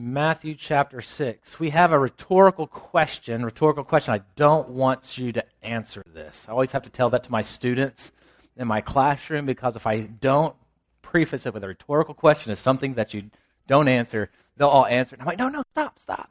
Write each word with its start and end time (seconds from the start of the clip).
Matthew 0.00 0.54
chapter 0.54 1.00
6. 1.00 1.58
We 1.58 1.70
have 1.70 1.90
a 1.90 1.98
rhetorical 1.98 2.68
question. 2.68 3.44
Rhetorical 3.44 3.82
question. 3.82 4.14
I 4.14 4.20
don't 4.36 4.68
want 4.68 5.18
you 5.18 5.32
to 5.32 5.44
answer 5.60 6.04
this. 6.06 6.46
I 6.48 6.52
always 6.52 6.70
have 6.70 6.84
to 6.84 6.88
tell 6.88 7.10
that 7.10 7.24
to 7.24 7.32
my 7.32 7.42
students 7.42 8.12
in 8.56 8.68
my 8.68 8.80
classroom 8.80 9.44
because 9.44 9.74
if 9.74 9.88
I 9.88 10.02
don't 10.02 10.54
preface 11.02 11.46
it 11.46 11.52
with 11.52 11.64
a 11.64 11.66
rhetorical 11.66 12.14
question 12.14 12.52
as 12.52 12.60
something 12.60 12.94
that 12.94 13.12
you 13.12 13.24
don't 13.66 13.88
answer, 13.88 14.30
they'll 14.56 14.68
all 14.68 14.86
answer. 14.86 15.16
And 15.16 15.22
I'm 15.22 15.26
like, 15.26 15.38
no, 15.40 15.48
no, 15.48 15.64
stop, 15.72 15.98
stop. 15.98 16.30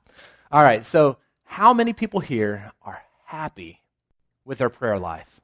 All 0.50 0.64
right, 0.64 0.86
so 0.86 1.18
how 1.44 1.74
many 1.74 1.92
people 1.92 2.22
here 2.22 2.72
are 2.84 3.04
happy 3.26 3.82
with 4.46 4.60
their 4.60 4.70
prayer 4.70 4.98
life? 4.98 5.42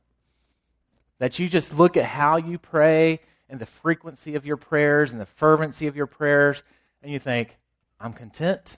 That 1.19 1.39
you 1.39 1.49
just 1.49 1.73
look 1.73 1.97
at 1.97 2.05
how 2.05 2.37
you 2.37 2.57
pray 2.57 3.19
and 3.49 3.59
the 3.59 3.65
frequency 3.65 4.35
of 4.35 4.45
your 4.45 4.55
prayers 4.55 5.11
and 5.11 5.19
the 5.19 5.25
fervency 5.25 5.87
of 5.87 5.97
your 5.97 6.07
prayers, 6.07 6.63
and 7.01 7.11
you 7.11 7.19
think, 7.19 7.57
I'm 8.03 8.11
content, 8.11 8.77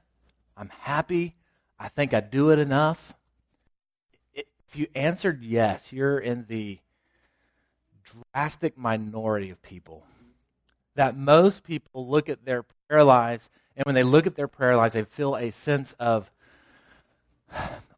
I'm 0.55 0.69
happy, 0.69 1.35
I 1.79 1.87
think 1.87 2.13
I 2.13 2.19
do 2.19 2.51
it 2.51 2.59
enough. 2.59 3.15
If 4.35 4.45
you 4.75 4.85
answered 4.93 5.43
yes, 5.43 5.91
you're 5.91 6.19
in 6.19 6.45
the 6.47 6.77
drastic 8.31 8.77
minority 8.77 9.49
of 9.49 9.63
people. 9.63 10.05
That 10.95 11.17
most 11.17 11.63
people 11.63 12.07
look 12.07 12.29
at 12.29 12.45
their 12.45 12.65
prayer 12.87 13.03
lives, 13.03 13.49
and 13.75 13.83
when 13.85 13.95
they 13.95 14.03
look 14.03 14.27
at 14.27 14.35
their 14.35 14.47
prayer 14.47 14.77
lives, 14.77 14.93
they 14.93 15.03
feel 15.03 15.35
a 15.35 15.51
sense 15.51 15.95
of 15.99 16.31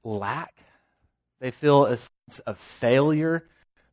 lack. 0.05 0.55
They 1.41 1.51
feel 1.51 1.87
a 1.87 1.97
sense 1.97 2.39
of 2.45 2.57
failure. 2.57 3.43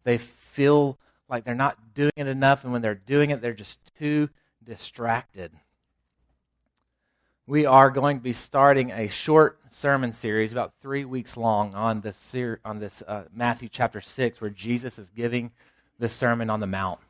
They 0.05 0.19
feel 0.19 0.99
like 1.29 1.45
they're 1.45 1.57
not 1.57 1.95
doing 1.95 2.13
it 2.15 2.29
enough, 2.29 2.63
and 2.63 2.73
when 2.73 2.81
they're 2.81 2.95
doing 2.95 3.31
it, 3.31 3.43
they're 3.43 3.55
just 3.55 3.81
too 3.99 4.31
distracted. 4.63 5.51
We 7.47 7.67
are 7.67 7.91
going 7.91 8.17
to 8.17 8.23
be 8.23 8.33
starting 8.33 8.91
a 8.91 9.09
short 9.09 9.61
sermon 9.71 10.15
series, 10.15 10.51
about 10.51 10.73
three 10.81 11.05
weeks 11.05 11.37
long, 11.37 11.75
on 11.75 12.01
this 12.01 12.17
ser- 12.17 12.59
on 12.65 12.79
this 12.79 13.03
uh, 13.07 13.25
Matthew 13.35 13.69
chapter 13.71 14.01
six, 14.01 14.41
where 14.41 14.49
Jesus 14.49 14.99
is 14.99 15.11
giving 15.11 15.51
the 15.99 16.09
Sermon 16.09 16.49
on 16.49 16.61
the 16.61 16.67
Mount. 16.67 17.01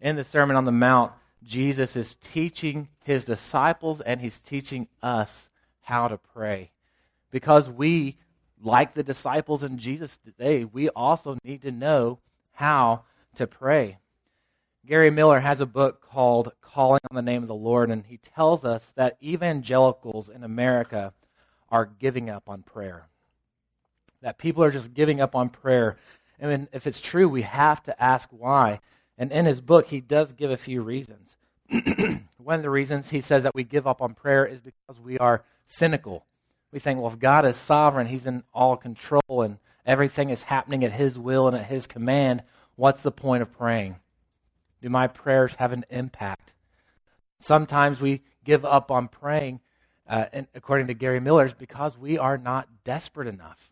In 0.00 0.16
the 0.16 0.24
Sermon 0.24 0.56
on 0.56 0.64
the 0.64 0.72
Mount, 0.72 1.12
Jesus 1.44 1.96
is 1.96 2.14
teaching 2.14 2.88
his 3.04 3.26
disciples 3.26 4.00
and 4.00 4.22
he's 4.22 4.40
teaching 4.40 4.88
us 5.02 5.50
how 5.82 6.08
to 6.08 6.16
pray. 6.16 6.70
Because 7.30 7.68
we, 7.68 8.16
like 8.62 8.94
the 8.94 9.02
disciples 9.02 9.62
in 9.62 9.76
Jesus 9.76 10.16
today, 10.16 10.64
we 10.64 10.88
also 10.88 11.36
need 11.44 11.60
to 11.60 11.70
know 11.70 12.20
how 12.52 13.02
to 13.34 13.46
pray. 13.46 13.98
Gary 14.88 15.10
Millar 15.10 15.40
has 15.40 15.60
a 15.60 15.66
book 15.66 16.00
called 16.00 16.50
Calling 16.62 17.00
on 17.10 17.14
the 17.14 17.20
Name 17.20 17.42
of 17.42 17.48
the 17.48 17.54
Lord, 17.54 17.90
and 17.90 18.06
he 18.06 18.16
tells 18.16 18.64
us 18.64 18.90
that 18.96 19.18
evangelicals 19.22 20.30
in 20.30 20.42
America 20.42 21.12
are 21.68 21.84
giving 21.84 22.30
up 22.30 22.48
on 22.48 22.62
prayer. 22.62 23.08
That 24.22 24.38
people 24.38 24.64
are 24.64 24.70
just 24.70 24.94
giving 24.94 25.20
up 25.20 25.36
on 25.36 25.50
prayer. 25.50 25.98
And 26.38 26.68
if 26.72 26.86
it's 26.86 27.02
true, 27.02 27.28
we 27.28 27.42
have 27.42 27.82
to 27.82 28.02
ask 28.02 28.30
why. 28.32 28.80
And 29.18 29.30
in 29.30 29.44
his 29.44 29.60
book, 29.60 29.88
he 29.88 30.00
does 30.00 30.32
give 30.32 30.50
a 30.50 30.56
few 30.56 30.80
reasons. 30.80 31.36
One 32.38 32.56
of 32.56 32.62
the 32.62 32.70
reasons 32.70 33.10
he 33.10 33.20
says 33.20 33.42
that 33.42 33.54
we 33.54 33.64
give 33.64 33.86
up 33.86 34.00
on 34.00 34.14
prayer 34.14 34.46
is 34.46 34.60
because 34.60 34.98
we 34.98 35.18
are 35.18 35.44
cynical. 35.66 36.24
We 36.72 36.78
think, 36.78 36.98
well, 36.98 37.12
if 37.12 37.18
God 37.18 37.44
is 37.44 37.56
sovereign, 37.56 38.06
he's 38.06 38.24
in 38.24 38.42
all 38.54 38.78
control, 38.78 39.42
and 39.42 39.58
everything 39.84 40.30
is 40.30 40.44
happening 40.44 40.82
at 40.82 40.92
his 40.92 41.18
will 41.18 41.46
and 41.46 41.58
at 41.58 41.66
his 41.66 41.86
command, 41.86 42.42
what's 42.74 43.02
the 43.02 43.12
point 43.12 43.42
of 43.42 43.52
praying? 43.52 43.96
Do 44.80 44.88
my 44.88 45.06
prayers 45.06 45.56
have 45.56 45.72
an 45.72 45.84
impact? 45.90 46.54
Sometimes 47.38 48.00
we 48.00 48.22
give 48.44 48.64
up 48.64 48.90
on 48.90 49.08
praying, 49.08 49.60
uh, 50.08 50.26
and 50.32 50.46
according 50.54 50.86
to 50.88 50.94
Gary 50.94 51.20
Millar's, 51.20 51.54
because 51.54 51.96
we 51.96 52.18
are 52.18 52.38
not 52.38 52.68
desperate 52.84 53.28
enough. 53.28 53.70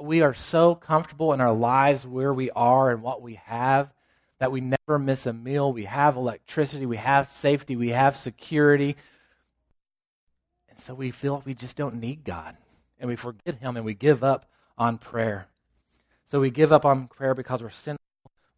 We 0.00 0.22
are 0.22 0.34
so 0.34 0.74
comfortable 0.74 1.32
in 1.32 1.40
our 1.40 1.52
lives 1.52 2.06
where 2.06 2.32
we 2.32 2.50
are 2.50 2.90
and 2.90 3.02
what 3.02 3.22
we 3.22 3.34
have 3.44 3.92
that 4.38 4.50
we 4.50 4.60
never 4.60 4.98
miss 4.98 5.26
a 5.26 5.32
meal. 5.32 5.72
We 5.72 5.84
have 5.84 6.16
electricity, 6.16 6.84
we 6.84 6.96
have 6.96 7.28
safety, 7.28 7.76
we 7.76 7.90
have 7.90 8.16
security. 8.16 8.96
And 10.68 10.80
so 10.80 10.94
we 10.94 11.12
feel 11.12 11.34
like 11.34 11.46
we 11.46 11.54
just 11.54 11.76
don't 11.76 12.00
need 12.00 12.24
God. 12.24 12.56
And 12.98 13.08
we 13.08 13.14
forget 13.14 13.56
Him 13.56 13.76
and 13.76 13.84
we 13.84 13.94
give 13.94 14.24
up 14.24 14.50
on 14.76 14.98
prayer. 14.98 15.46
So 16.28 16.40
we 16.40 16.50
give 16.50 16.72
up 16.72 16.84
on 16.84 17.06
prayer 17.06 17.34
because 17.34 17.62
we're 17.62 17.70
sinful. 17.70 18.01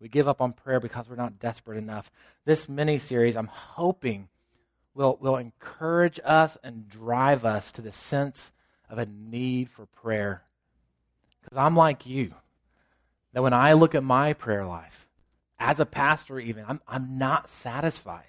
We 0.04 0.10
give 0.10 0.28
up 0.28 0.42
on 0.42 0.52
prayer 0.52 0.80
because 0.80 1.08
we're 1.08 1.16
not 1.16 1.38
desperate 1.38 1.78
enough. 1.78 2.10
This 2.44 2.68
mini 2.68 2.98
series, 2.98 3.38
I'm 3.38 3.46
hoping, 3.46 4.28
will, 4.92 5.16
will 5.18 5.38
encourage 5.38 6.20
us 6.22 6.58
and 6.62 6.86
drive 6.90 7.46
us 7.46 7.72
to 7.72 7.80
the 7.80 7.90
sense 7.90 8.52
of 8.90 8.98
a 8.98 9.06
need 9.06 9.70
for 9.70 9.86
prayer. 9.86 10.42
Because 11.40 11.56
I'm 11.56 11.74
like 11.74 12.04
you, 12.04 12.34
that 13.32 13.42
when 13.42 13.54
I 13.54 13.72
look 13.72 13.94
at 13.94 14.04
my 14.04 14.34
prayer 14.34 14.66
life, 14.66 15.08
as 15.58 15.80
a 15.80 15.86
pastor, 15.86 16.38
even, 16.38 16.66
I'm, 16.68 16.82
I'm 16.86 17.16
not 17.16 17.48
satisfied. 17.48 18.28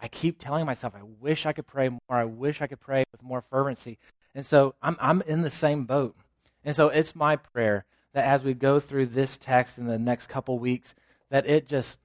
I 0.00 0.08
keep 0.08 0.38
telling 0.38 0.64
myself, 0.64 0.94
I 0.96 1.02
wish 1.20 1.44
I 1.44 1.52
could 1.52 1.66
pray 1.66 1.90
more. 1.90 2.00
I 2.08 2.24
wish 2.24 2.62
I 2.62 2.66
could 2.66 2.80
pray 2.80 3.04
with 3.12 3.22
more 3.22 3.42
fervency. 3.42 3.98
And 4.34 4.46
so 4.46 4.74
I'm, 4.80 4.96
I'm 5.02 5.20
in 5.26 5.42
the 5.42 5.50
same 5.50 5.84
boat. 5.84 6.16
And 6.64 6.74
so 6.74 6.88
it's 6.88 7.14
my 7.14 7.36
prayer 7.36 7.84
that 8.12 8.24
as 8.24 8.42
we 8.42 8.54
go 8.54 8.80
through 8.80 9.06
this 9.06 9.38
text 9.38 9.78
in 9.78 9.86
the 9.86 9.98
next 9.98 10.28
couple 10.28 10.58
weeks, 10.58 10.94
that 11.30 11.46
it 11.46 11.66
just 11.66 11.98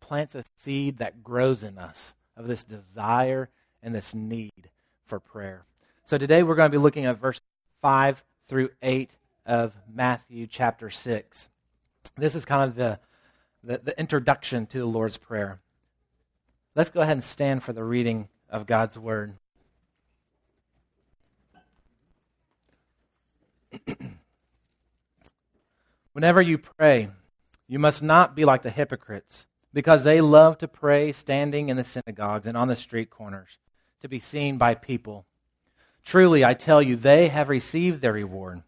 plants 0.00 0.34
a 0.34 0.44
seed 0.56 0.98
that 0.98 1.22
grows 1.22 1.62
in 1.62 1.78
us 1.78 2.14
of 2.36 2.46
this 2.46 2.64
desire 2.64 3.50
and 3.82 3.94
this 3.94 4.14
need 4.14 4.70
for 5.04 5.20
prayer. 5.20 5.64
So 6.04 6.18
today 6.18 6.42
we're 6.42 6.54
going 6.54 6.70
to 6.70 6.78
be 6.78 6.82
looking 6.82 7.04
at 7.04 7.18
verse 7.18 7.40
5 7.82 8.22
through 8.48 8.70
8 8.82 9.10
of 9.44 9.74
Matthew 9.92 10.46
chapter 10.46 10.90
6. 10.90 11.48
This 12.16 12.34
is 12.34 12.44
kind 12.44 12.70
of 12.70 12.76
the, 12.76 12.98
the, 13.62 13.78
the, 13.78 13.98
introduction 13.98 14.66
to 14.66 14.78
the 14.78 14.86
Lord's 14.86 15.16
Prayer. 15.16 15.60
Let's 16.74 16.90
go 16.90 17.00
ahead 17.00 17.16
and 17.16 17.24
stand 17.24 17.62
for 17.62 17.72
the 17.72 17.84
reading 17.84 18.28
of 18.48 18.66
God's 18.66 18.98
Word. 18.98 19.34
Whenever 26.16 26.40
you 26.40 26.56
pray, 26.56 27.10
you 27.68 27.78
must 27.78 28.02
not 28.02 28.34
be 28.34 28.46
like 28.46 28.62
the 28.62 28.70
hypocrites, 28.70 29.46
because 29.74 30.02
they 30.02 30.22
love 30.22 30.56
to 30.56 30.66
pray 30.66 31.12
standing 31.12 31.68
in 31.68 31.76
the 31.76 31.84
synagogues 31.84 32.46
and 32.46 32.56
on 32.56 32.68
the 32.68 32.74
street 32.74 33.10
corners, 33.10 33.58
to 34.00 34.08
be 34.08 34.18
seen 34.18 34.56
by 34.56 34.74
people. 34.74 35.26
Truly, 36.02 36.42
I 36.42 36.54
tell 36.54 36.80
you, 36.80 36.96
they 36.96 37.28
have 37.28 37.50
received 37.50 38.00
their 38.00 38.14
reward. 38.14 38.62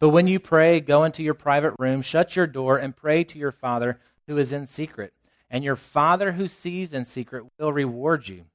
But 0.00 0.08
when 0.08 0.26
you 0.26 0.40
pray, 0.40 0.80
go 0.80 1.04
into 1.04 1.22
your 1.22 1.34
private 1.34 1.74
room, 1.78 2.02
shut 2.02 2.34
your 2.34 2.48
door, 2.48 2.76
and 2.76 2.96
pray 2.96 3.22
to 3.22 3.38
your 3.38 3.52
Father 3.52 4.00
who 4.26 4.36
is 4.36 4.52
in 4.52 4.66
secret. 4.66 5.12
And 5.48 5.62
your 5.62 5.76
Father 5.76 6.32
who 6.32 6.48
sees 6.48 6.92
in 6.92 7.04
secret 7.04 7.44
will 7.56 7.72
reward 7.72 8.26
you. 8.26 8.46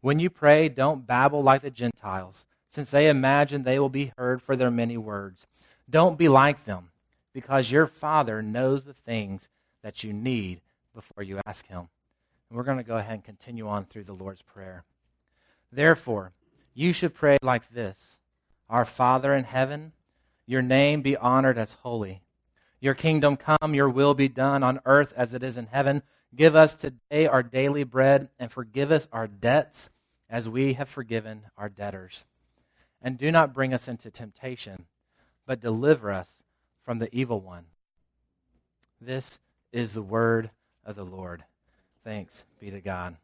When 0.00 0.18
you 0.18 0.30
pray, 0.30 0.70
don't 0.70 1.06
babble 1.06 1.42
like 1.42 1.60
the 1.60 1.70
Gentiles, 1.70 2.46
since 2.70 2.90
they 2.90 3.10
imagine 3.10 3.62
they 3.62 3.78
will 3.78 3.90
be 3.90 4.14
heard 4.16 4.40
for 4.40 4.56
their 4.56 4.70
many 4.70 4.96
words. 4.96 5.46
Don't 5.90 6.16
be 6.16 6.28
like 6.28 6.64
them, 6.64 6.88
because 7.34 7.70
your 7.70 7.86
Father 7.86 8.40
knows 8.40 8.84
the 8.84 8.94
things 8.94 9.50
that 9.82 10.02
you 10.02 10.14
need 10.14 10.62
before 10.94 11.22
you 11.22 11.40
ask 11.44 11.66
Him. 11.66 11.88
And 12.48 12.56
we're 12.56 12.64
going 12.64 12.78
to 12.78 12.84
go 12.84 12.96
ahead 12.96 13.14
and 13.14 13.24
continue 13.24 13.68
on 13.68 13.84
through 13.84 14.04
the 14.04 14.14
Lord's 14.14 14.40
Prayer. 14.40 14.84
Therefore, 15.70 16.32
you 16.72 16.92
should 16.92 17.14
pray 17.14 17.36
like 17.42 17.70
this 17.70 18.16
Our 18.70 18.84
Father 18.84 19.34
in 19.34 19.44
heaven, 19.44 19.92
your 20.46 20.62
name 20.62 21.02
be 21.02 21.16
honored 21.16 21.58
as 21.58 21.74
holy. 21.82 22.22
Your 22.80 22.94
kingdom 22.94 23.36
come, 23.36 23.74
your 23.74 23.88
will 23.88 24.14
be 24.14 24.28
done 24.28 24.62
on 24.62 24.80
earth 24.84 25.12
as 25.16 25.34
it 25.34 25.42
is 25.42 25.56
in 25.56 25.66
heaven. 25.66 26.02
Give 26.34 26.54
us 26.54 26.74
today 26.74 27.26
our 27.26 27.42
daily 27.42 27.84
bread 27.84 28.28
and 28.38 28.52
forgive 28.52 28.92
us 28.92 29.08
our 29.10 29.26
debts 29.26 29.88
as 30.28 30.48
we 30.48 30.74
have 30.74 30.88
forgiven 30.88 31.46
our 31.56 31.68
debtors. 31.68 32.24
And 33.00 33.16
do 33.16 33.30
not 33.32 33.54
bring 33.54 33.72
us 33.72 33.88
into 33.88 34.10
temptation, 34.10 34.86
but 35.46 35.60
deliver 35.60 36.12
us 36.12 36.43
from 36.84 36.98
the 36.98 37.14
evil 37.14 37.40
one. 37.40 37.64
This 39.00 39.38
is 39.72 39.92
the 39.92 40.02
word 40.02 40.50
of 40.84 40.96
the 40.96 41.04
Lord. 41.04 41.44
Thanks 42.04 42.44
be 42.60 42.70
to 42.70 42.80
God. 42.80 43.16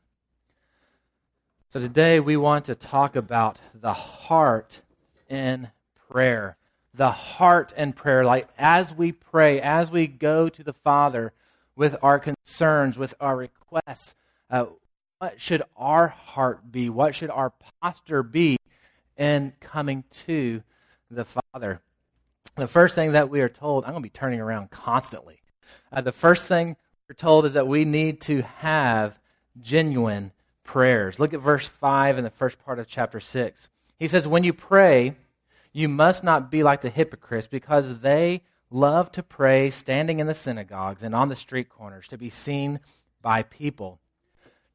So 1.72 1.80
today 1.80 2.18
we 2.20 2.36
want 2.36 2.64
to 2.66 2.74
talk 2.74 3.14
about 3.16 3.58
the 3.74 3.92
heart 3.92 4.82
in 5.28 5.68
prayer 6.10 6.56
the 6.94 7.10
heart 7.10 7.72
and 7.76 7.94
prayer. 7.94 8.24
Like 8.24 8.48
as 8.58 8.94
we 8.94 9.12
pray, 9.12 9.60
as 9.60 9.90
we 9.90 10.06
go 10.06 10.48
to 10.48 10.62
the 10.62 10.72
Father 10.72 11.32
with 11.76 11.96
our 12.02 12.18
concerns, 12.18 12.98
with 12.98 13.14
our 13.20 13.36
requests, 13.36 14.14
uh, 14.50 14.66
what 15.18 15.40
should 15.40 15.62
our 15.76 16.08
heart 16.08 16.72
be? 16.72 16.88
What 16.88 17.14
should 17.14 17.30
our 17.30 17.52
posture 17.82 18.22
be 18.22 18.56
in 19.16 19.52
coming 19.60 20.04
to 20.26 20.62
the 21.10 21.24
Father? 21.24 21.80
The 22.56 22.66
first 22.66 22.94
thing 22.94 23.12
that 23.12 23.30
we 23.30 23.40
are 23.40 23.48
told, 23.48 23.84
I'm 23.84 23.92
going 23.92 24.02
to 24.02 24.06
be 24.06 24.10
turning 24.10 24.40
around 24.40 24.70
constantly. 24.70 25.40
Uh, 25.92 26.00
the 26.00 26.12
first 26.12 26.46
thing 26.46 26.76
we're 27.08 27.14
told 27.14 27.46
is 27.46 27.54
that 27.54 27.66
we 27.66 27.84
need 27.84 28.20
to 28.22 28.42
have 28.42 29.18
genuine 29.60 30.32
prayers. 30.64 31.18
Look 31.18 31.34
at 31.34 31.40
verse 31.40 31.66
5 31.66 32.18
in 32.18 32.24
the 32.24 32.30
first 32.30 32.62
part 32.64 32.78
of 32.78 32.86
chapter 32.86 33.20
6. 33.20 33.68
He 33.98 34.06
says, 34.06 34.28
When 34.28 34.44
you 34.44 34.52
pray, 34.52 35.14
you 35.72 35.88
must 35.88 36.24
not 36.24 36.50
be 36.50 36.62
like 36.62 36.80
the 36.80 36.90
hypocrites 36.90 37.46
because 37.46 38.00
they 38.00 38.42
love 38.70 39.10
to 39.12 39.22
pray 39.22 39.70
standing 39.70 40.20
in 40.20 40.26
the 40.26 40.34
synagogues 40.34 41.02
and 41.02 41.14
on 41.14 41.28
the 41.28 41.36
street 41.36 41.68
corners 41.68 42.08
to 42.08 42.18
be 42.18 42.30
seen 42.30 42.80
by 43.22 43.42
people. 43.42 44.00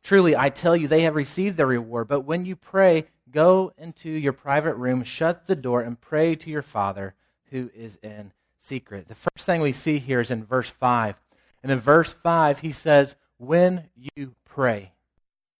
Truly, 0.04 0.36
I 0.36 0.50
tell 0.50 0.76
you, 0.76 0.88
they 0.88 1.02
have 1.02 1.16
received 1.16 1.58
their 1.58 1.66
reward. 1.66 2.08
But 2.08 2.22
when 2.22 2.46
you 2.46 2.56
pray, 2.56 3.06
go 3.32 3.74
into 3.78 4.10
your 4.10 4.34
private 4.34 4.76
room, 4.76 5.04
shut 5.04 5.48
the 5.48 5.56
door, 5.56 5.82
and 5.82 6.00
pray 6.00 6.36
to 6.36 6.50
your 6.50 6.62
Father 6.62 7.16
who 7.52 7.70
is 7.76 7.98
in 8.02 8.32
secret. 8.60 9.08
The 9.08 9.16
first 9.16 9.46
thing 9.46 9.62
we 9.62 9.74
see 9.74 10.00
here 10.00 10.20
is 10.20 10.32
in 10.32 10.46
verse 10.46 10.70
5. 10.70 11.16
And 11.64 11.72
in 11.72 11.80
verse 11.80 12.14
5, 12.14 12.60
he 12.60 12.72
says, 12.72 13.16
When 13.38 13.90
you 13.96 14.36
pray. 14.46 14.92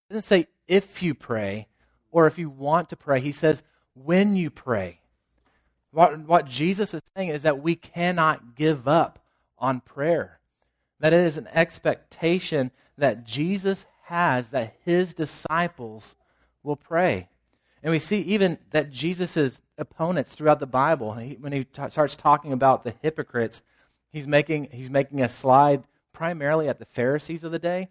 He 0.08 0.14
doesn't 0.14 0.28
say 0.28 0.48
if 0.68 1.02
you 1.02 1.14
pray 1.14 1.68
or 2.12 2.28
if 2.28 2.38
you 2.38 2.50
want 2.50 2.90
to 2.90 2.96
pray. 2.96 3.20
He 3.20 3.32
says, 3.32 3.64
When 3.94 4.36
you 4.36 4.50
pray. 4.50 5.00
What, 5.92 6.20
what 6.20 6.48
Jesus 6.48 6.94
is 6.94 7.02
saying 7.16 7.30
is 7.30 7.44
that 7.44 7.62
we 7.62 7.76
cannot 7.76 8.56
give 8.56 8.88
up 8.88 9.20
on 9.58 9.80
prayer. 9.82 10.40
That 11.00 11.14
it 11.14 11.22
is 11.22 11.38
an 11.38 11.48
expectation 11.54 12.72
that 12.98 13.24
Jesus 13.24 13.86
has 14.04 14.50
that 14.50 14.76
his 14.84 15.14
disciples 15.14 16.16
will 16.64 16.76
pray. 16.76 17.30
And 17.82 17.92
we 17.92 18.00
see 18.00 18.20
even 18.22 18.58
that 18.72 18.92
Jesus' 18.92 19.60
opponents 19.78 20.34
throughout 20.34 20.60
the 20.60 20.66
Bible, 20.66 21.14
he, 21.14 21.38
when 21.40 21.52
he 21.52 21.64
t- 21.64 21.90
starts 21.90 22.16
talking 22.16 22.54
about 22.54 22.84
the 22.84 22.94
hypocrites, 23.02 23.62
he's 24.12 24.28
making, 24.28 24.70
he's 24.72 24.90
making 24.90 25.22
a 25.22 25.30
slide 25.30 25.84
primarily 26.14 26.68
at 26.68 26.80
the 26.80 26.86
Pharisees 26.86 27.44
of 27.44 27.52
the 27.52 27.60
day 27.60 27.90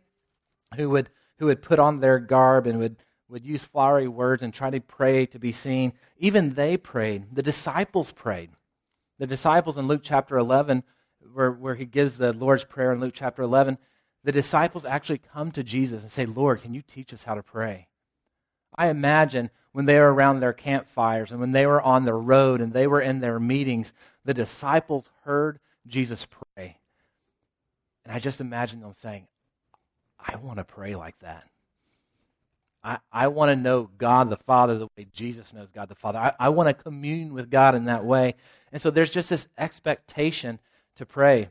who 0.77 0.91
would, 0.91 1.11
who 1.39 1.47
would 1.47 1.63
put 1.63 1.79
on 1.79 2.01
their 2.01 2.19
garb 2.19 2.67
and 2.67 2.79
would 2.79 2.97
would 3.29 3.45
use 3.45 3.65
flowery 3.65 4.09
words 4.09 4.43
and 4.43 4.53
try 4.53 4.71
to 4.71 4.81
pray 4.81 5.27
to 5.27 5.39
be 5.39 5.53
seen. 5.53 5.93
Even 6.19 6.55
they 6.55 6.77
prayed. 6.77 7.35
The 7.35 7.43
disciples 7.43 8.13
prayed. 8.13 8.51
The 9.19 9.27
disciples 9.27 9.79
in 9.79 9.89
Luke 9.89 10.03
chapter 10.05 10.37
11, 10.37 10.83
where, 11.33 11.51
where 11.51 11.75
he 11.75 11.87
gives 11.87 12.17
the 12.17 12.33
Lord's 12.33 12.65
Prayer 12.65 12.93
in 12.93 13.01
Luke 13.01 13.15
chapter 13.15 13.43
11, 13.43 13.79
the 14.23 14.33
disciples 14.33 14.85
actually 14.85 15.19
come 15.19 15.51
to 15.53 15.63
Jesus 15.63 16.03
and 16.03 16.13
say, 16.13 16.27
Lord, 16.27 16.63
can 16.63 16.75
you 16.75 16.83
teach 16.83 17.13
us 17.13 17.25
how 17.25 17.35
to 17.35 17.43
pray? 17.43 17.89
I 18.77 18.89
imagine 18.89 19.51
when 19.73 19.87
they 19.87 19.99
were 19.99 20.13
around 20.13 20.41
their 20.41 20.53
campfires 20.53 21.31
and 21.31 21.41
when 21.41 21.53
they 21.53 21.67
were 21.67 21.83
on 21.83 22.05
the 22.05 22.15
road 22.15 22.61
and 22.61 22.73
they 22.73 22.87
were 22.87 23.01
in 23.01 23.21
their 23.21 23.41
meetings, 23.41 23.93
the 24.25 24.35
disciples 24.35 25.09
heard 25.25 25.59
Jesus 25.87 26.27
pray. 26.27 26.79
And 28.05 28.13
I 28.13 28.19
just 28.19 28.41
imagine 28.41 28.81
them 28.81 28.95
saying, 28.95 29.27
I 30.19 30.37
want 30.37 30.59
to 30.59 30.65
pray 30.65 30.95
like 30.95 31.19
that. 31.21 31.49
I, 32.83 32.99
I 33.11 33.29
want 33.29 33.51
to 33.51 33.57
know 33.57 33.89
God 33.97 34.29
the 34.29 34.37
Father 34.37 34.77
the 34.77 34.89
way 34.97 35.07
Jesus 35.13 35.53
knows 35.55 35.69
God 35.75 35.89
the 35.89 35.95
Father. 35.95 36.19
I, 36.19 36.33
I 36.39 36.49
want 36.51 36.69
to 36.69 36.75
commune 36.75 37.33
with 37.33 37.51
God 37.51 37.75
in 37.75 37.87
that 37.87 38.05
way. 38.05 38.35
And 38.73 38.81
so 38.81 38.91
there's 38.91 39.11
just 39.11 39.31
this 39.31 39.49
expectation 39.57 40.59
to 40.97 41.07
pray. 41.07 41.49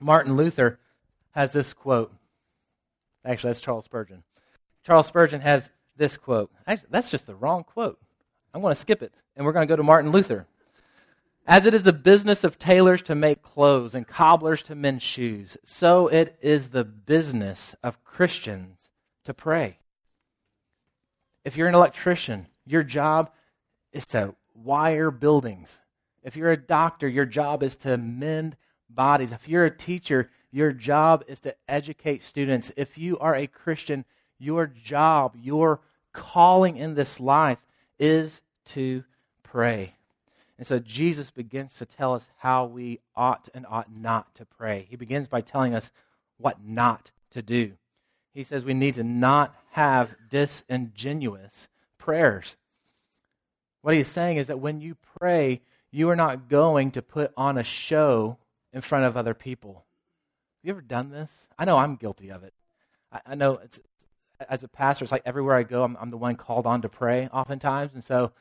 Martin 0.00 0.36
Luther 0.36 0.78
has 1.30 1.52
this 1.52 1.72
quote. 1.72 2.12
Actually, 3.24 3.48
that's 3.50 3.60
Charles 3.60 3.86
Spurgeon. 3.86 4.24
Charles 4.84 5.06
Spurgeon 5.06 5.40
has 5.40 5.70
this 5.96 6.16
quote. 6.16 6.50
Actually, 6.66 6.88
that's 6.90 7.10
just 7.10 7.26
the 7.26 7.34
wrong 7.34 7.64
quote. 7.64 7.98
I'm 8.54 8.60
going 8.60 8.74
to 8.74 8.80
skip 8.80 9.02
it, 9.02 9.12
and 9.36 9.44
we're 9.44 9.52
going 9.52 9.66
to 9.66 9.72
go 9.72 9.76
to 9.76 9.82
Martin 9.82 10.12
Luther. 10.12 10.46
As 11.46 11.66
it 11.66 11.74
is 11.74 11.82
the 11.82 11.92
business 11.92 12.44
of 12.44 12.58
tailors 12.58 13.02
to 13.02 13.14
make 13.14 13.42
clothes 13.42 13.94
and 13.94 14.06
cobblers 14.06 14.62
to 14.64 14.74
mend 14.74 15.02
shoes, 15.02 15.56
so 15.64 16.06
it 16.06 16.38
is 16.40 16.68
the 16.68 16.84
business 16.84 17.74
of 17.82 18.04
Christians 18.04 18.78
to 19.24 19.34
pray. 19.34 19.78
If 21.44 21.56
you're 21.56 21.68
an 21.68 21.74
electrician, 21.74 22.46
your 22.64 22.84
job 22.84 23.30
is 23.92 24.04
to 24.06 24.36
wire 24.54 25.10
buildings. 25.10 25.80
If 26.22 26.36
you're 26.36 26.52
a 26.52 26.56
doctor, 26.56 27.08
your 27.08 27.26
job 27.26 27.64
is 27.64 27.74
to 27.78 27.96
mend 27.96 28.56
bodies. 28.88 29.32
If 29.32 29.48
you're 29.48 29.64
a 29.64 29.76
teacher, 29.76 30.30
your 30.52 30.70
job 30.72 31.24
is 31.26 31.40
to 31.40 31.56
educate 31.66 32.22
students. 32.22 32.70
If 32.76 32.96
you 32.96 33.18
are 33.18 33.34
a 33.34 33.48
Christian, 33.48 34.04
your 34.42 34.66
job, 34.66 35.36
your 35.40 35.80
calling 36.12 36.76
in 36.76 36.94
this 36.94 37.20
life 37.20 37.58
is 37.98 38.40
to 38.66 39.04
pray. 39.42 39.94
And 40.58 40.66
so 40.66 40.78
Jesus 40.78 41.30
begins 41.30 41.74
to 41.74 41.86
tell 41.86 42.14
us 42.14 42.28
how 42.38 42.66
we 42.66 43.00
ought 43.16 43.48
and 43.54 43.66
ought 43.68 43.94
not 43.94 44.34
to 44.36 44.44
pray. 44.44 44.86
He 44.88 44.96
begins 44.96 45.28
by 45.28 45.40
telling 45.40 45.74
us 45.74 45.90
what 46.36 46.64
not 46.64 47.10
to 47.30 47.42
do 47.42 47.72
he 48.32 48.44
says 48.44 48.64
we 48.64 48.74
need 48.74 48.94
to 48.94 49.04
not 49.04 49.54
have 49.70 50.16
disingenuous 50.30 51.68
prayers. 51.98 52.56
What 53.82 53.94
he's 53.94 54.08
saying 54.08 54.38
is 54.38 54.46
that 54.46 54.60
when 54.60 54.80
you 54.80 54.96
pray, 55.18 55.60
you 55.90 56.08
are 56.08 56.16
not 56.16 56.48
going 56.48 56.92
to 56.92 57.02
put 57.02 57.32
on 57.36 57.58
a 57.58 57.64
show 57.64 58.38
in 58.72 58.80
front 58.80 59.04
of 59.04 59.16
other 59.16 59.34
people. 59.34 59.74
Have 59.74 60.64
you 60.64 60.70
ever 60.72 60.80
done 60.80 61.10
this? 61.10 61.48
I 61.58 61.64
know 61.64 61.76
I'm 61.76 61.96
guilty 61.96 62.30
of 62.30 62.42
it. 62.44 62.54
I, 63.12 63.20
I 63.26 63.34
know 63.34 63.60
as 64.48 64.62
a 64.62 64.68
pastor, 64.68 65.04
it's 65.04 65.12
like 65.12 65.22
everywhere 65.24 65.56
I 65.56 65.62
go, 65.62 65.84
I'm, 65.84 65.96
I'm 66.00 66.10
the 66.10 66.16
one 66.16 66.36
called 66.36 66.66
on 66.66 66.82
to 66.82 66.88
pray 66.88 67.28
oftentimes. 67.32 67.94
And 67.94 68.02
so 68.02 68.32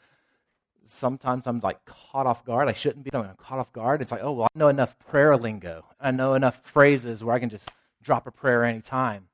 sometimes 0.86 1.48
I'm 1.48 1.60
like 1.60 1.84
caught 1.86 2.26
off 2.26 2.46
guard. 2.46 2.68
I 2.68 2.74
shouldn't 2.74 3.04
be. 3.04 3.12
I'm 3.14 3.36
caught 3.38 3.60
off 3.60 3.72
guard. 3.74 4.02
It's 4.02 4.12
like, 4.12 4.24
oh, 4.24 4.32
well, 4.32 4.48
I 4.54 4.60
know 4.60 4.68
enough 4.68 4.98
prayer 5.00 5.36
lingo. 5.38 5.86
I 6.00 6.12
know 6.12 6.34
enough 6.34 6.62
phrases 6.64 7.24
where 7.24 7.36
I 7.36 7.40
can 7.40 7.50
just 7.50 7.70
drop 8.04 8.28
a 8.28 8.32
prayer 8.32 8.64
anytime 8.64 9.28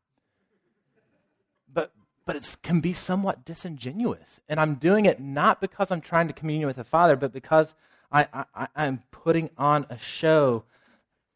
but 1.74 1.92
but 2.26 2.36
it 2.36 2.58
can 2.62 2.80
be 2.80 2.94
somewhat 2.94 3.46
disingenuous. 3.46 4.40
And 4.50 4.60
I'm 4.60 4.76
doing 4.76 5.06
it 5.06 5.20
not 5.20 5.62
because 5.62 5.92
I'm 5.92 6.02
trying 6.02 6.28
to 6.28 6.34
commune 6.34 6.66
with 6.66 6.76
the 6.76 6.84
Father, 6.84 7.16
but 7.16 7.32
because 7.32 7.76
I, 8.12 8.28
I, 8.54 8.68
I'm 8.76 9.04
putting 9.12 9.50
on 9.58 9.86
a 9.90 9.98
show 9.98 10.64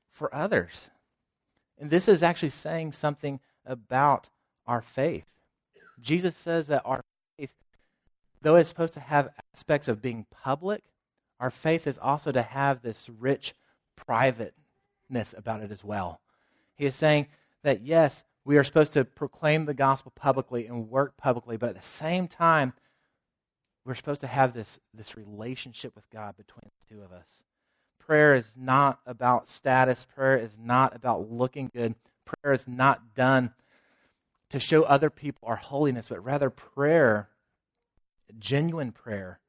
for 0.09 0.33
others. 0.33 0.89
And 1.77 1.89
this 1.89 2.07
is 2.07 2.21
actually 2.21 2.49
saying 2.49 2.91
something 2.91 3.39
about 3.65 4.27
our 4.67 4.81
faith. 4.81 5.25
Jesus 5.99 6.35
says 6.35 6.67
that 6.67 6.81
our 6.85 7.01
faith, 7.37 7.51
though 8.41 8.55
it's 8.55 8.69
supposed 8.69 8.93
to 8.93 8.99
have 8.99 9.29
aspects 9.53 9.87
of 9.87 10.01
being 10.01 10.25
public, 10.31 10.83
our 11.39 11.51
faith 11.51 11.87
is 11.87 11.97
also 11.97 12.31
to 12.31 12.41
have 12.41 12.81
this 12.81 13.09
rich 13.09 13.53
privateness 13.95 15.33
about 15.37 15.61
it 15.61 15.71
as 15.71 15.83
well. 15.83 16.21
He 16.75 16.85
is 16.85 16.95
saying 16.95 17.27
that, 17.63 17.81
yes, 17.81 18.23
we 18.43 18.57
are 18.57 18.63
supposed 18.63 18.93
to 18.93 19.05
proclaim 19.05 19.65
the 19.65 19.73
gospel 19.73 20.11
publicly 20.15 20.65
and 20.65 20.89
work 20.89 21.17
publicly, 21.17 21.57
but 21.57 21.69
at 21.69 21.75
the 21.75 21.87
same 21.87 22.27
time, 22.27 22.73
we're 23.85 23.95
supposed 23.95 24.21
to 24.21 24.27
have 24.27 24.53
this, 24.53 24.79
this 24.93 25.17
relationship 25.17 25.95
with 25.95 26.09
God 26.09 26.37
between 26.37 26.69
the 26.69 26.95
two 26.95 27.01
of 27.01 27.11
us. 27.11 27.43
Prayer 27.99 28.35
is 28.35 28.51
not 28.55 28.99
about 29.05 29.47
status, 29.47 30.05
prayer 30.15 30.37
is 30.37 30.57
not 30.59 30.95
about 30.95 31.31
looking 31.31 31.69
good, 31.73 31.95
prayer 32.25 32.53
is 32.53 32.67
not 32.67 33.15
done 33.15 33.53
to 34.51 34.59
show 34.59 34.83
other 34.83 35.09
people 35.09 35.47
our 35.47 35.55
holiness, 35.55 36.09
but 36.09 36.23
rather, 36.23 36.49
prayer, 36.49 37.29
genuine 38.37 38.91
prayer, 38.91 39.39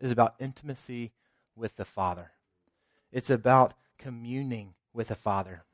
is 0.00 0.10
about 0.10 0.34
intimacy 0.38 1.12
with 1.56 1.76
the 1.76 1.84
Father. 1.84 2.32
It's 3.12 3.30
about 3.30 3.74
communing 3.98 4.74
with 4.92 5.08
the 5.08 5.14
Father. 5.14 5.64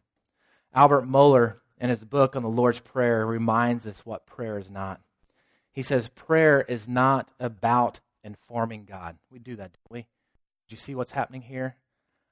Albert 0.74 1.02
Mohler 1.02 1.56
in 1.78 1.90
his 1.90 2.04
book 2.04 2.36
on 2.36 2.42
the 2.42 2.48
Lord's 2.48 2.80
Prayer 2.80 3.26
reminds 3.26 3.86
us 3.86 4.06
what 4.06 4.26
prayer 4.26 4.58
is 4.58 4.70
not. 4.70 5.00
He 5.72 5.82
says, 5.82 6.08
Prayer 6.08 6.62
is 6.62 6.88
not 6.88 7.30
about 7.38 8.00
informing 8.24 8.84
God. 8.84 9.16
We 9.30 9.38
do 9.38 9.56
that, 9.56 9.72
don't 9.72 9.90
we? 9.90 10.00
Do 10.02 10.74
you 10.74 10.76
see 10.76 10.94
what's 10.94 11.12
happening 11.12 11.42
here? 11.42 11.76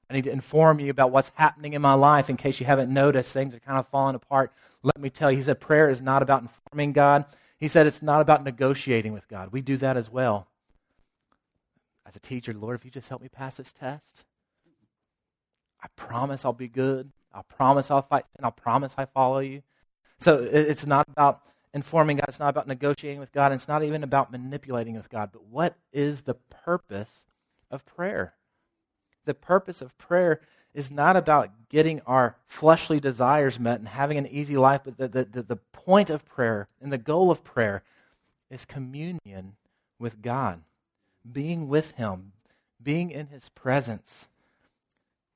I 0.09 0.13
need 0.13 0.25
to 0.25 0.31
inform 0.31 0.79
you 0.79 0.91
about 0.91 1.11
what's 1.11 1.31
happening 1.35 1.73
in 1.73 1.81
my 1.81 1.93
life 1.93 2.29
in 2.29 2.37
case 2.37 2.59
you 2.59 2.65
haven't 2.65 2.93
noticed. 2.93 3.31
Things 3.31 3.55
are 3.55 3.59
kind 3.59 3.79
of 3.79 3.87
falling 3.87 4.15
apart. 4.15 4.51
Let 4.83 4.99
me 4.99 5.09
tell 5.09 5.31
you, 5.31 5.37
he 5.37 5.43
said, 5.43 5.59
prayer 5.59 5.89
is 5.89 6.01
not 6.01 6.21
about 6.21 6.43
informing 6.43 6.93
God. 6.93 7.25
He 7.59 7.67
said 7.67 7.87
it's 7.87 8.03
not 8.03 8.21
about 8.21 8.43
negotiating 8.43 9.13
with 9.13 9.27
God. 9.27 9.51
We 9.51 9.61
do 9.61 9.77
that 9.77 9.97
as 9.97 10.11
well. 10.11 10.47
As 12.05 12.15
a 12.15 12.19
teacher, 12.19 12.53
Lord, 12.53 12.75
if 12.75 12.85
you 12.85 12.91
just 12.91 13.09
help 13.09 13.21
me 13.21 13.29
pass 13.29 13.55
this 13.55 13.73
test, 13.73 14.25
I 15.81 15.87
promise 15.95 16.45
I'll 16.45 16.53
be 16.53 16.67
good. 16.67 17.11
I 17.33 17.41
promise 17.41 17.89
I'll 17.89 18.03
fight 18.03 18.25
sin. 18.27 18.45
I'll 18.45 18.51
promise 18.51 18.93
I 18.97 19.05
follow 19.05 19.39
you. 19.39 19.63
So 20.19 20.47
it's 20.51 20.85
not 20.85 21.07
about 21.09 21.41
informing 21.73 22.17
God. 22.17 22.25
It's 22.27 22.39
not 22.39 22.49
about 22.49 22.67
negotiating 22.67 23.19
with 23.19 23.31
God. 23.31 23.51
And 23.51 23.59
it's 23.59 23.67
not 23.67 23.83
even 23.83 24.03
about 24.03 24.31
manipulating 24.31 24.95
with 24.95 25.09
God. 25.09 25.29
But 25.33 25.45
what 25.45 25.75
is 25.91 26.21
the 26.21 26.35
purpose 26.35 27.25
of 27.71 27.85
prayer? 27.85 28.33
The 29.25 29.33
purpose 29.33 29.81
of 29.81 29.97
prayer 29.97 30.39
is 30.73 30.91
not 30.91 31.15
about 31.15 31.69
getting 31.69 32.01
our 32.01 32.35
fleshly 32.45 32.99
desires 32.99 33.59
met 33.59 33.79
and 33.79 33.87
having 33.87 34.17
an 34.17 34.27
easy 34.27 34.57
life, 34.57 34.81
but 34.83 34.97
the, 34.97 35.07
the, 35.07 35.43
the, 35.43 35.59
point 35.71 36.09
of 36.09 36.25
prayer 36.25 36.67
and 36.81 36.91
the 36.91 36.97
goal 36.97 37.31
of 37.31 37.43
prayer 37.43 37.83
is 38.49 38.65
communion 38.65 39.55
with 39.99 40.21
God, 40.21 40.63
being 41.29 41.67
with 41.67 41.91
Him, 41.91 42.33
being 42.81 43.11
in 43.11 43.27
His 43.27 43.49
presence. 43.49 44.27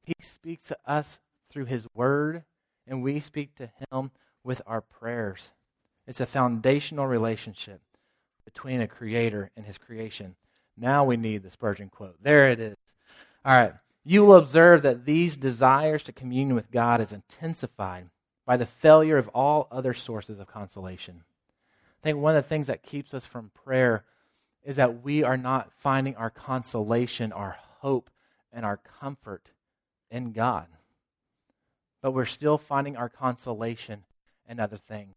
He 0.04 0.14
speaks 0.20 0.66
to 0.66 0.78
us 0.86 1.20
through 1.50 1.66
His 1.66 1.88
Word, 1.94 2.44
and 2.88 3.02
we 3.02 3.20
speak 3.20 3.56
to 3.56 3.70
Him 3.92 4.12
with 4.44 4.62
our 4.66 4.82
prayers. 4.82 5.52
It's 6.08 6.20
a 6.20 6.26
foundational 6.26 7.06
relationship 7.06 7.82
between 8.44 8.82
a 8.82 8.88
creator 8.88 9.52
and 9.56 9.66
his 9.66 9.78
creation. 9.78 10.36
Now 10.76 11.04
we 11.04 11.18
need 11.18 11.44
the 11.44 11.52
Spurgeon 11.52 11.90
quote. 11.90 12.16
There 12.22 12.50
it 12.50 12.60
is. 12.60 12.76
All 13.46 13.60
right. 13.60 13.74
You 14.04 14.26
will 14.26 14.38
observe 14.38 14.82
that 14.82 15.06
these 15.06 15.38
desires 15.38 16.04
to 16.04 16.12
commune 16.12 16.56
with 16.56 16.72
God 16.72 17.02
is 17.02 17.14
intensified 17.14 18.10
by 18.46 18.58
the 18.58 18.66
failure 18.66 19.18
of 19.18 19.28
all 19.30 19.68
other 19.72 19.94
sources 19.94 20.40
of 20.40 20.48
consolation. 20.48 21.24
I 22.02 22.04
think 22.04 22.18
one 22.18 22.36
of 22.36 22.44
the 22.44 22.50
things 22.50 22.68
that 22.68 22.82
keeps 22.82 23.14
us 23.14 23.26
from 23.26 23.52
prayer 23.64 24.04
is 24.64 24.78
that 24.78 25.04
we 25.04 25.24
are 25.24 25.38
not 25.38 25.72
finding 25.72 26.16
our 26.16 26.30
consolation, 26.30 27.32
our 27.32 27.58
hope, 27.80 28.10
and 28.52 28.66
our 28.66 28.78
comfort 28.78 29.52
in 30.10 30.32
God. 30.32 30.68
But 32.02 32.12
we're 32.12 32.26
still 32.26 32.58
finding 32.58 32.98
our 32.98 33.10
consolation 33.10 34.04
in 34.48 34.60
other 34.60 34.78
things. 34.78 35.16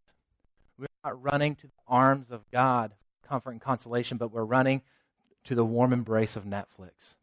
We're 0.79 0.87
not 1.05 1.23
running 1.23 1.55
to 1.57 1.69
the 1.69 1.73
arms 1.88 2.31
of 2.31 2.50
God, 2.50 2.93
comfort 3.26 3.52
and 3.52 3.61
consolation, 3.61 4.19
but 4.19 4.33
we're 4.33 4.45
running 4.45 4.83
to 5.45 5.55
the 5.55 5.64
warm 5.64 5.93
embrace 5.93 6.37
of 6.37 6.45
Netflix. 6.45 7.17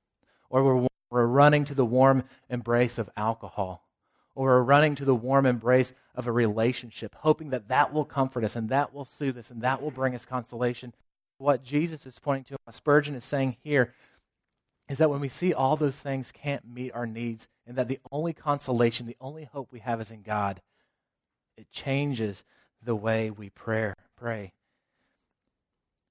Or 0.50 0.64
we're, 0.64 0.88
we're 1.10 1.26
running 1.26 1.66
to 1.66 1.74
the 1.74 1.86
warm 1.86 2.24
embrace 2.50 2.98
of 2.98 3.10
alcohol. 3.18 3.86
Or 4.36 4.46
we're 4.46 4.64
running 4.64 4.96
to 4.96 5.06
the 5.06 5.16
warm 5.16 5.46
embrace 5.46 5.94
of 6.16 6.28
a 6.28 6.32
relationship, 6.32 7.16
hoping 7.20 7.50
that 7.50 7.68
that 7.68 7.94
will 7.94 8.06
comfort 8.06 8.44
us 8.44 8.56
and 8.56 8.70
that 8.70 8.94
will 8.94 9.06
soothe 9.06 9.38
us 9.38 9.50
and 9.50 9.62
that 9.62 9.82
will 9.82 9.92
bring 9.92 10.16
us 10.16 10.26
consolation. 10.26 10.94
What 11.38 11.64
Jesus 11.64 12.06
is 12.06 12.20
pointing 12.20 12.46
to, 12.46 12.58
what 12.64 12.76
Spurgeon 12.76 13.16
is 13.16 13.26
saying 13.26 13.58
here, 13.62 13.94
is 14.88 14.98
that 14.98 15.10
when 15.10 15.20
we 15.20 15.30
see 15.30 15.54
all 15.54 15.76
those 15.76 15.96
things 15.96 16.32
can't 16.32 16.68
meet 16.68 16.92
our 16.94 17.06
needs 17.06 17.48
and 17.68 17.78
that 17.78 17.88
the 17.88 18.00
only 18.12 18.34
consolation, 18.34 19.06
the 19.06 19.18
only 19.22 19.46
hope 19.46 19.72
we 19.72 19.80
have 19.80 20.02
is 20.02 20.12
in 20.12 20.22
God, 20.22 20.62
it 21.58 21.72
changes 21.72 22.44
the 22.82 22.96
way 22.96 23.30
we 23.30 23.50
pray. 23.50 23.94
pray. 24.16 24.54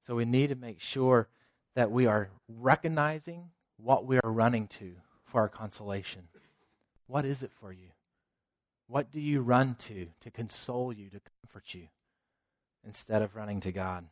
So 0.07 0.15
we 0.15 0.25
need 0.25 0.49
to 0.49 0.55
make 0.55 0.81
sure 0.81 1.29
that 1.75 1.91
we 1.91 2.07
are 2.07 2.31
recognizing 2.49 3.51
what 3.83 4.05
we 4.05 4.19
are 4.23 4.31
running 4.31 4.67
to 4.67 4.93
for 5.25 5.41
our 5.41 5.49
consolation. 5.49 6.23
What 7.07 7.25
is 7.25 7.43
it 7.43 7.51
for 7.61 7.73
you? 7.73 7.89
What 8.87 9.11
do 9.13 9.21
you 9.21 9.41
run 9.41 9.77
to 9.81 10.09
to 10.21 10.31
console 10.31 10.93
you, 10.93 11.11
to 11.11 11.21
comfort 11.43 11.75
you, 11.75 11.89
instead 12.85 13.23
of 13.23 13.37
running 13.37 13.61
to 13.61 13.73
God? 13.73 14.07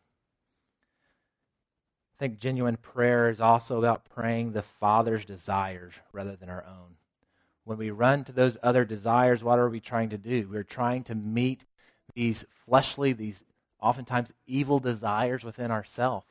I 2.17 2.19
think 2.19 2.39
genuine 2.39 2.77
prayer 2.79 3.29
is 3.29 3.41
also 3.41 3.79
about 3.79 4.09
praying 4.09 4.53
the 4.53 4.63
Father's 4.63 5.25
desires 5.25 5.95
rather 6.13 6.37
than 6.37 6.49
our 6.49 6.65
own. 6.65 6.97
When 7.65 7.77
we 7.77 7.91
run 7.91 8.25
to 8.25 8.33
those 8.33 8.57
other 8.63 8.85
desires, 8.85 9.43
what 9.43 9.59
are 9.59 9.69
we 9.69 9.81
trying 9.81 10.09
to 10.11 10.19
do? 10.19 10.49
We're 10.51 10.63
trying 10.63 11.05
to 11.05 11.15
meet 11.15 11.65
these 12.15 12.45
fleshly, 12.65 13.13
these 13.13 13.45
oftentimes 13.81 14.33
evil 14.47 14.79
desires 14.79 15.45
within 15.45 15.71
ourselves. 15.71 16.27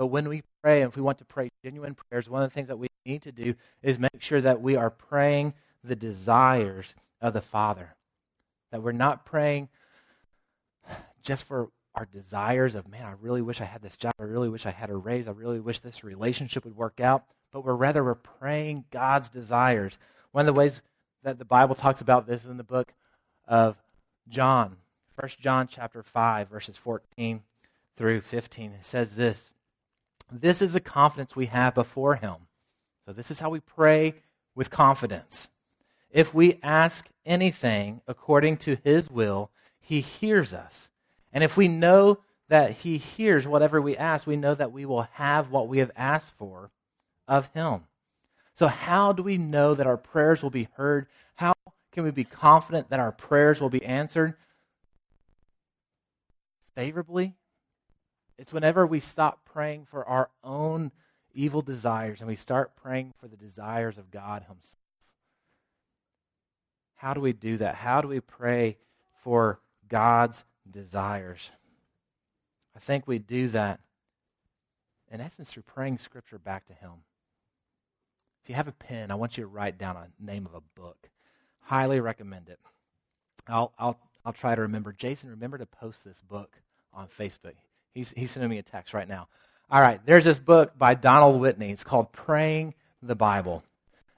But 0.00 0.06
when 0.06 0.30
we 0.30 0.42
pray, 0.62 0.80
and 0.80 0.88
if 0.88 0.96
we 0.96 1.02
want 1.02 1.18
to 1.18 1.26
pray 1.26 1.50
genuine 1.62 1.94
prayers, 1.94 2.26
one 2.26 2.42
of 2.42 2.48
the 2.48 2.54
things 2.54 2.68
that 2.68 2.78
we 2.78 2.88
need 3.04 3.20
to 3.20 3.32
do 3.32 3.54
is 3.82 3.98
make 3.98 4.20
sure 4.22 4.40
that 4.40 4.62
we 4.62 4.74
are 4.74 4.88
praying 4.88 5.52
the 5.84 5.94
desires 5.94 6.94
of 7.20 7.34
the 7.34 7.42
Father. 7.42 7.94
That 8.72 8.82
we're 8.82 8.92
not 8.92 9.26
praying 9.26 9.68
just 11.22 11.44
for 11.44 11.68
our 11.94 12.06
desires 12.06 12.76
of, 12.76 12.88
man, 12.88 13.04
I 13.04 13.12
really 13.20 13.42
wish 13.42 13.60
I 13.60 13.66
had 13.66 13.82
this 13.82 13.98
job. 13.98 14.14
I 14.18 14.22
really 14.22 14.48
wish 14.48 14.64
I 14.64 14.70
had 14.70 14.88
a 14.88 14.96
raise. 14.96 15.28
I 15.28 15.32
really 15.32 15.60
wish 15.60 15.80
this 15.80 16.02
relationship 16.02 16.64
would 16.64 16.78
work 16.78 16.98
out. 16.98 17.24
But 17.52 17.66
we're 17.66 17.74
rather, 17.74 18.02
we're 18.02 18.14
praying 18.14 18.86
God's 18.90 19.28
desires. 19.28 19.98
One 20.32 20.48
of 20.48 20.54
the 20.54 20.58
ways 20.58 20.80
that 21.24 21.38
the 21.38 21.44
Bible 21.44 21.74
talks 21.74 22.00
about 22.00 22.26
this 22.26 22.44
is 22.44 22.50
in 22.50 22.56
the 22.56 22.64
book 22.64 22.94
of 23.46 23.76
John, 24.30 24.78
1 25.16 25.28
John 25.40 25.68
chapter 25.68 26.02
5, 26.02 26.48
verses 26.48 26.78
14 26.78 27.42
through 27.98 28.22
15. 28.22 28.72
It 28.72 28.84
says 28.86 29.16
this 29.16 29.50
This 30.32 30.62
is 30.62 30.72
the 30.72 30.80
confidence 30.80 31.34
we 31.34 31.46
have 31.46 31.74
before 31.74 32.16
Him. 32.16 32.36
So, 33.06 33.12
this 33.12 33.30
is 33.30 33.40
how 33.40 33.50
we 33.50 33.60
pray 33.60 34.14
with 34.54 34.70
confidence. 34.70 35.48
If 36.10 36.34
we 36.34 36.58
ask 36.62 37.08
anything 37.24 38.00
according 38.06 38.58
to 38.58 38.76
His 38.84 39.10
will, 39.10 39.50
He 39.80 40.00
hears 40.00 40.52
us. 40.54 40.90
And 41.32 41.42
if 41.42 41.56
we 41.56 41.68
know 41.68 42.18
that 42.48 42.72
He 42.72 42.98
hears 42.98 43.46
whatever 43.46 43.80
we 43.80 43.96
ask, 43.96 44.26
we 44.26 44.36
know 44.36 44.54
that 44.54 44.72
we 44.72 44.84
will 44.84 45.08
have 45.12 45.50
what 45.50 45.68
we 45.68 45.78
have 45.78 45.92
asked 45.96 46.32
for 46.36 46.70
of 47.26 47.48
Him. 47.54 47.84
So, 48.54 48.66
how 48.66 49.12
do 49.12 49.22
we 49.22 49.38
know 49.38 49.74
that 49.74 49.86
our 49.86 49.96
prayers 49.96 50.42
will 50.42 50.50
be 50.50 50.68
heard? 50.74 51.06
How 51.34 51.54
can 51.92 52.04
we 52.04 52.10
be 52.10 52.24
confident 52.24 52.90
that 52.90 53.00
our 53.00 53.12
prayers 53.12 53.60
will 53.60 53.70
be 53.70 53.84
answered 53.84 54.34
favorably? 56.74 57.34
It's 58.40 58.54
whenever 58.54 58.86
we 58.86 59.00
stop 59.00 59.44
praying 59.44 59.84
for 59.84 60.02
our 60.06 60.30
own 60.42 60.92
evil 61.34 61.60
desires 61.60 62.20
and 62.20 62.26
we 62.26 62.36
start 62.36 62.74
praying 62.74 63.12
for 63.18 63.28
the 63.28 63.36
desires 63.36 63.98
of 63.98 64.10
God 64.10 64.44
Himself. 64.48 64.78
How 66.96 67.12
do 67.12 67.20
we 67.20 67.34
do 67.34 67.58
that? 67.58 67.74
How 67.74 68.00
do 68.00 68.08
we 68.08 68.20
pray 68.20 68.78
for 69.22 69.60
God's 69.88 70.46
desires? 70.68 71.50
I 72.74 72.78
think 72.78 73.06
we 73.06 73.18
do 73.18 73.48
that, 73.48 73.80
in 75.12 75.20
essence, 75.20 75.50
through 75.50 75.64
praying 75.64 75.98
Scripture 75.98 76.38
back 76.38 76.64
to 76.68 76.72
Him. 76.72 76.92
If 78.42 78.48
you 78.48 78.54
have 78.54 78.68
a 78.68 78.72
pen, 78.72 79.10
I 79.10 79.16
want 79.16 79.36
you 79.36 79.44
to 79.44 79.48
write 79.48 79.76
down 79.76 79.98
a 79.98 80.08
name 80.18 80.46
of 80.46 80.54
a 80.54 80.80
book. 80.80 81.10
Highly 81.60 82.00
recommend 82.00 82.48
it. 82.48 82.58
I'll, 83.46 83.74
I'll, 83.78 83.98
I'll 84.24 84.32
try 84.32 84.54
to 84.54 84.62
remember. 84.62 84.94
Jason, 84.94 85.28
remember 85.28 85.58
to 85.58 85.66
post 85.66 86.04
this 86.04 86.22
book 86.22 86.56
on 86.94 87.06
Facebook. 87.06 87.56
He's, 87.94 88.12
he's 88.16 88.30
sending 88.30 88.50
me 88.50 88.58
a 88.58 88.62
text 88.62 88.94
right 88.94 89.08
now. 89.08 89.28
All 89.70 89.80
right, 89.80 90.00
there's 90.04 90.24
this 90.24 90.38
book 90.38 90.76
by 90.76 90.94
Donald 90.94 91.40
Whitney. 91.40 91.70
It's 91.70 91.84
called 91.84 92.12
Praying 92.12 92.74
the 93.02 93.14
Bible. 93.14 93.62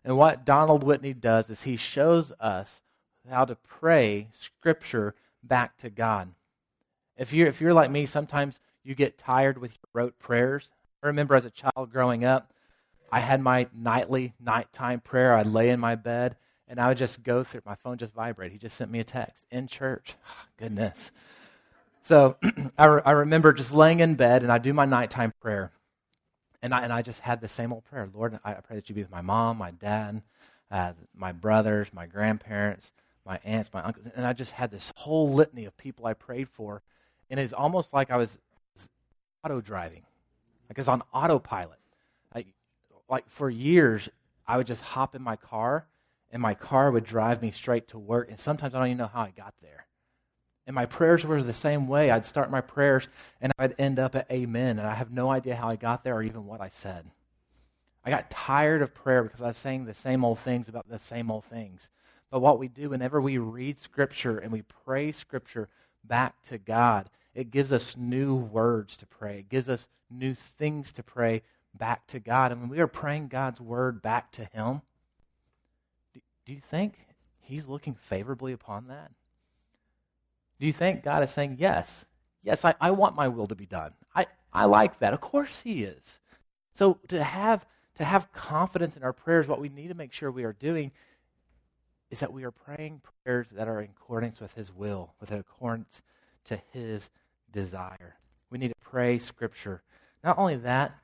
And 0.04 0.16
what 0.16 0.44
Donald 0.44 0.82
Whitney 0.82 1.12
does 1.12 1.50
is 1.50 1.62
he 1.62 1.76
shows 1.76 2.32
us 2.40 2.80
how 3.30 3.44
to 3.44 3.54
pray 3.54 4.28
Scripture 4.32 5.14
back 5.42 5.76
to 5.78 5.90
God. 5.90 6.32
If 7.16 7.32
you're, 7.32 7.48
if 7.48 7.60
you're 7.60 7.74
like 7.74 7.90
me, 7.90 8.06
sometimes 8.06 8.60
you 8.82 8.94
get 8.94 9.18
tired 9.18 9.58
with 9.58 9.72
your 9.72 10.04
rote 10.04 10.18
prayers. 10.18 10.70
I 11.02 11.06
remember 11.08 11.34
as 11.34 11.44
a 11.44 11.50
child 11.50 11.92
growing 11.92 12.24
up, 12.24 12.52
I 13.10 13.20
had 13.20 13.40
my 13.40 13.68
nightly, 13.74 14.32
nighttime 14.40 15.00
prayer. 15.00 15.36
I'd 15.36 15.46
lay 15.46 15.70
in 15.70 15.78
my 15.78 15.94
bed 15.94 16.36
and 16.66 16.80
I 16.80 16.88
would 16.88 16.96
just 16.96 17.22
go 17.22 17.44
through. 17.44 17.60
My 17.66 17.74
phone 17.74 17.98
just 17.98 18.14
vibrate. 18.14 18.52
He 18.52 18.58
just 18.58 18.76
sent 18.76 18.90
me 18.90 19.00
a 19.00 19.04
text 19.04 19.44
in 19.50 19.68
church. 19.68 20.14
Goodness. 20.56 21.12
So 22.04 22.36
I, 22.78 22.84
re- 22.86 23.02
I 23.04 23.10
remember 23.12 23.52
just 23.52 23.72
laying 23.72 24.00
in 24.00 24.14
bed 24.14 24.42
and 24.42 24.50
I 24.50 24.58
do 24.58 24.72
my 24.72 24.84
nighttime 24.84 25.32
prayer. 25.40 25.72
And 26.62 26.72
I, 26.72 26.82
and 26.82 26.92
I 26.92 27.02
just 27.02 27.20
had 27.20 27.40
the 27.40 27.48
same 27.48 27.72
old 27.72 27.84
prayer 27.84 28.08
Lord, 28.12 28.38
I 28.44 28.54
pray 28.54 28.76
that 28.76 28.88
you 28.88 28.94
be 28.94 29.02
with 29.02 29.10
my 29.10 29.20
mom, 29.20 29.58
my 29.58 29.72
dad, 29.72 30.22
uh, 30.70 30.92
my 31.14 31.32
brothers, 31.32 31.88
my 31.92 32.06
grandparents, 32.06 32.92
my 33.26 33.38
aunts, 33.44 33.70
my 33.72 33.82
uncles. 33.82 34.06
And 34.14 34.24
I 34.24 34.32
just 34.32 34.52
had 34.52 34.70
this 34.70 34.92
whole 34.96 35.32
litany 35.32 35.64
of 35.64 35.76
people 35.76 36.06
I 36.06 36.14
prayed 36.14 36.48
for. 36.48 36.82
And 37.30 37.40
it's 37.40 37.52
almost 37.52 37.92
like 37.92 38.10
I 38.10 38.16
was 38.16 38.38
auto 39.44 39.60
driving, 39.60 40.04
like 40.68 40.78
I 40.78 40.80
was 40.80 40.88
on 40.88 41.02
autopilot. 41.12 41.78
I, 42.34 42.46
like 43.08 43.28
for 43.28 43.50
years, 43.50 44.08
I 44.46 44.56
would 44.56 44.66
just 44.66 44.82
hop 44.82 45.14
in 45.14 45.22
my 45.22 45.36
car 45.36 45.86
and 46.30 46.40
my 46.40 46.54
car 46.54 46.90
would 46.90 47.04
drive 47.04 47.42
me 47.42 47.50
straight 47.50 47.88
to 47.88 47.98
work. 47.98 48.28
And 48.30 48.38
sometimes 48.38 48.74
I 48.74 48.78
don't 48.78 48.88
even 48.88 48.98
know 48.98 49.10
how 49.12 49.22
I 49.22 49.32
got 49.36 49.54
there. 49.60 49.86
And 50.66 50.74
my 50.74 50.86
prayers 50.86 51.24
were 51.24 51.42
the 51.42 51.52
same 51.52 51.88
way. 51.88 52.10
I'd 52.10 52.24
start 52.24 52.50
my 52.50 52.60
prayers 52.60 53.08
and 53.40 53.52
I'd 53.58 53.74
end 53.78 53.98
up 53.98 54.14
at 54.14 54.30
amen. 54.30 54.78
And 54.78 54.86
I 54.86 54.94
have 54.94 55.10
no 55.10 55.30
idea 55.30 55.56
how 55.56 55.68
I 55.68 55.76
got 55.76 56.04
there 56.04 56.16
or 56.16 56.22
even 56.22 56.46
what 56.46 56.60
I 56.60 56.68
said. 56.68 57.10
I 58.04 58.10
got 58.10 58.30
tired 58.30 58.82
of 58.82 58.94
prayer 58.94 59.22
because 59.22 59.42
I 59.42 59.48
was 59.48 59.56
saying 59.56 59.84
the 59.84 59.94
same 59.94 60.24
old 60.24 60.38
things 60.38 60.68
about 60.68 60.88
the 60.88 60.98
same 60.98 61.30
old 61.30 61.44
things. 61.44 61.90
But 62.30 62.40
what 62.40 62.58
we 62.58 62.68
do 62.68 62.90
whenever 62.90 63.20
we 63.20 63.38
read 63.38 63.78
Scripture 63.78 64.38
and 64.38 64.52
we 64.52 64.62
pray 64.62 65.12
Scripture 65.12 65.68
back 66.04 66.42
to 66.44 66.58
God, 66.58 67.10
it 67.34 67.50
gives 67.50 67.72
us 67.72 67.96
new 67.96 68.34
words 68.34 68.96
to 68.98 69.06
pray. 69.06 69.40
It 69.40 69.48
gives 69.48 69.68
us 69.68 69.88
new 70.10 70.34
things 70.34 70.92
to 70.92 71.02
pray 71.02 71.42
back 71.74 72.06
to 72.08 72.20
God. 72.20 72.52
And 72.52 72.60
when 72.60 72.70
we 72.70 72.80
are 72.80 72.86
praying 72.86 73.28
God's 73.28 73.60
word 73.60 74.02
back 74.02 74.30
to 74.32 74.44
Him, 74.46 74.82
do 76.44 76.52
you 76.52 76.60
think 76.60 76.94
he's 77.40 77.66
looking 77.66 77.94
favorably 77.94 78.52
upon 78.52 78.88
that? 78.88 79.12
Do 80.62 80.66
you 80.66 80.72
think 80.72 81.02
God 81.02 81.24
is 81.24 81.30
saying, 81.32 81.56
Yes, 81.58 82.04
yes, 82.44 82.64
I, 82.64 82.76
I 82.80 82.92
want 82.92 83.16
my 83.16 83.26
will 83.26 83.48
to 83.48 83.56
be 83.56 83.66
done? 83.66 83.94
I, 84.14 84.26
I 84.52 84.66
like 84.66 85.00
that. 85.00 85.12
Of 85.12 85.20
course 85.20 85.62
he 85.62 85.82
is. 85.82 86.20
So 86.72 87.00
to 87.08 87.24
have 87.24 87.66
to 87.96 88.04
have 88.04 88.30
confidence 88.32 88.96
in 88.96 89.02
our 89.02 89.12
prayers, 89.12 89.48
what 89.48 89.60
we 89.60 89.68
need 89.68 89.88
to 89.88 89.94
make 89.94 90.12
sure 90.12 90.30
we 90.30 90.44
are 90.44 90.52
doing 90.52 90.92
is 92.12 92.20
that 92.20 92.32
we 92.32 92.44
are 92.44 92.52
praying 92.52 93.00
prayers 93.24 93.48
that 93.50 93.66
are 93.66 93.80
in 93.80 93.90
accordance 93.90 94.38
with 94.38 94.54
his 94.54 94.72
will, 94.72 95.14
with 95.20 95.32
accordance 95.32 96.00
to 96.44 96.60
his 96.70 97.10
desire. 97.50 98.14
We 98.48 98.58
need 98.58 98.68
to 98.68 98.74
pray 98.80 99.18
scripture. 99.18 99.82
Not 100.22 100.38
only 100.38 100.54
that, 100.54 100.96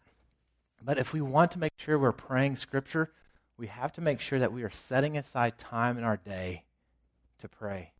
but 0.84 0.98
if 0.98 1.12
we 1.12 1.20
want 1.20 1.50
to 1.50 1.58
make 1.58 1.72
sure 1.78 1.98
we're 1.98 2.12
praying 2.12 2.54
scripture, 2.54 3.10
we 3.56 3.66
have 3.66 3.92
to 3.94 4.00
make 4.00 4.20
sure 4.20 4.38
that 4.38 4.52
we 4.52 4.62
are 4.62 4.70
setting 4.70 5.18
aside 5.18 5.58
time 5.58 5.98
in 5.98 6.04
our 6.04 6.16
day 6.16 6.62
to 7.40 7.48
pray. 7.48 7.90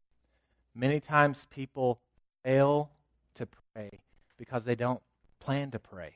Many 0.79 1.01
times 1.01 1.45
people 1.51 1.99
fail 2.45 2.91
to 3.35 3.49
pray 3.75 3.99
because 4.37 4.65
they 4.65 4.77
don't 4.77 5.03
plan 5.41 5.73
to 5.73 5.81
pray? 5.81 6.15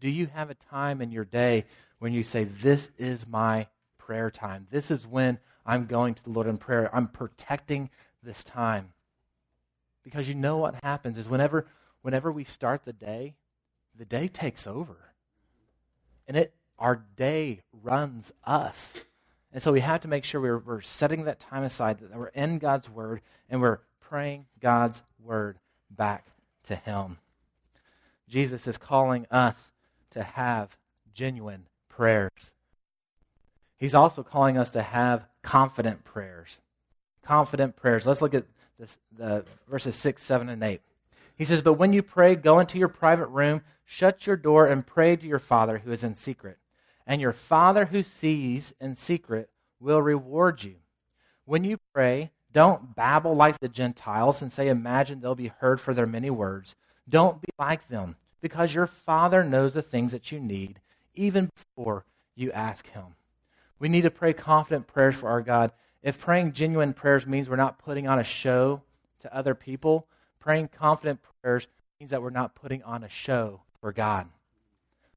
Do 0.00 0.10
you 0.10 0.26
have 0.26 0.50
a 0.50 0.54
time 0.54 1.00
in 1.00 1.12
your 1.12 1.24
day 1.24 1.66
when 2.00 2.12
you 2.12 2.24
say, 2.24 2.42
This 2.42 2.90
is 2.98 3.28
my 3.28 3.68
prayer 3.96 4.28
time? 4.28 4.66
This 4.72 4.90
is 4.90 5.06
when 5.06 5.38
I'm 5.64 5.86
going 5.86 6.14
to 6.14 6.24
the 6.24 6.30
Lord 6.30 6.48
in 6.48 6.58
prayer. 6.58 6.90
I'm 6.92 7.06
protecting 7.06 7.88
this 8.24 8.42
time. 8.42 8.92
Because 10.02 10.28
you 10.28 10.34
know 10.34 10.56
what 10.56 10.74
happens 10.82 11.16
is 11.16 11.28
whenever, 11.28 11.68
whenever 12.02 12.32
we 12.32 12.42
start 12.42 12.84
the 12.84 12.92
day, 12.92 13.36
the 13.96 14.04
day 14.04 14.26
takes 14.26 14.66
over. 14.66 14.96
And 16.26 16.36
it 16.36 16.54
our 16.76 17.04
day 17.16 17.60
runs 17.84 18.32
us. 18.44 18.94
And 19.56 19.62
so 19.62 19.72
we 19.72 19.80
have 19.80 20.02
to 20.02 20.08
make 20.08 20.24
sure 20.24 20.38
we're, 20.38 20.58
we're 20.58 20.82
setting 20.82 21.24
that 21.24 21.40
time 21.40 21.62
aside, 21.62 22.00
that 22.00 22.14
we're 22.14 22.26
in 22.26 22.58
God's 22.58 22.90
Word, 22.90 23.22
and 23.48 23.62
we're 23.62 23.78
praying 24.00 24.44
God's 24.60 25.02
Word 25.18 25.56
back 25.90 26.26
to 26.64 26.76
Him. 26.76 27.16
Jesus 28.28 28.66
is 28.66 28.76
calling 28.76 29.24
us 29.30 29.72
to 30.10 30.22
have 30.22 30.76
genuine 31.14 31.68
prayers. 31.88 32.50
He's 33.78 33.94
also 33.94 34.22
calling 34.22 34.58
us 34.58 34.68
to 34.72 34.82
have 34.82 35.24
confident 35.40 36.04
prayers. 36.04 36.58
Confident 37.22 37.76
prayers. 37.76 38.04
Let's 38.04 38.20
look 38.20 38.34
at 38.34 38.44
this, 38.78 38.98
the 39.16 39.46
verses 39.70 39.94
6, 39.94 40.22
7, 40.22 40.50
and 40.50 40.62
8. 40.62 40.82
He 41.34 41.46
says, 41.46 41.62
But 41.62 41.78
when 41.78 41.94
you 41.94 42.02
pray, 42.02 42.34
go 42.34 42.58
into 42.58 42.78
your 42.78 42.88
private 42.88 43.28
room, 43.28 43.62
shut 43.86 44.26
your 44.26 44.36
door, 44.36 44.66
and 44.66 44.86
pray 44.86 45.16
to 45.16 45.26
your 45.26 45.38
Father 45.38 45.78
who 45.78 45.92
is 45.92 46.04
in 46.04 46.14
secret. 46.14 46.58
And 47.06 47.20
your 47.20 47.32
Father 47.32 47.86
who 47.86 48.02
sees 48.02 48.74
in 48.80 48.96
secret 48.96 49.50
will 49.78 50.02
reward 50.02 50.64
you. 50.64 50.76
When 51.44 51.62
you 51.62 51.78
pray, 51.94 52.32
don't 52.52 52.96
babble 52.96 53.36
like 53.36 53.60
the 53.60 53.68
Gentiles 53.68 54.42
and 54.42 54.50
say, 54.50 54.68
Imagine 54.68 55.20
they'll 55.20 55.34
be 55.34 55.52
heard 55.58 55.80
for 55.80 55.94
their 55.94 56.06
many 56.06 56.30
words. 56.30 56.74
Don't 57.08 57.40
be 57.40 57.48
like 57.58 57.88
them 57.88 58.16
because 58.40 58.74
your 58.74 58.86
Father 58.86 59.44
knows 59.44 59.74
the 59.74 59.82
things 59.82 60.12
that 60.12 60.32
you 60.32 60.40
need 60.40 60.80
even 61.14 61.50
before 61.54 62.04
you 62.34 62.50
ask 62.52 62.88
Him. 62.90 63.14
We 63.78 63.88
need 63.88 64.02
to 64.02 64.10
pray 64.10 64.32
confident 64.32 64.86
prayers 64.86 65.14
for 65.14 65.28
our 65.28 65.42
God. 65.42 65.72
If 66.02 66.18
praying 66.18 66.52
genuine 66.52 66.92
prayers 66.92 67.26
means 67.26 67.48
we're 67.48 67.56
not 67.56 67.78
putting 67.78 68.06
on 68.08 68.18
a 68.18 68.24
show 68.24 68.82
to 69.20 69.36
other 69.36 69.54
people, 69.54 70.06
praying 70.40 70.68
confident 70.68 71.20
prayers 71.42 71.68
means 72.00 72.10
that 72.10 72.22
we're 72.22 72.30
not 72.30 72.54
putting 72.54 72.82
on 72.82 73.04
a 73.04 73.08
show 73.08 73.62
for 73.80 73.92
God. 73.92 74.28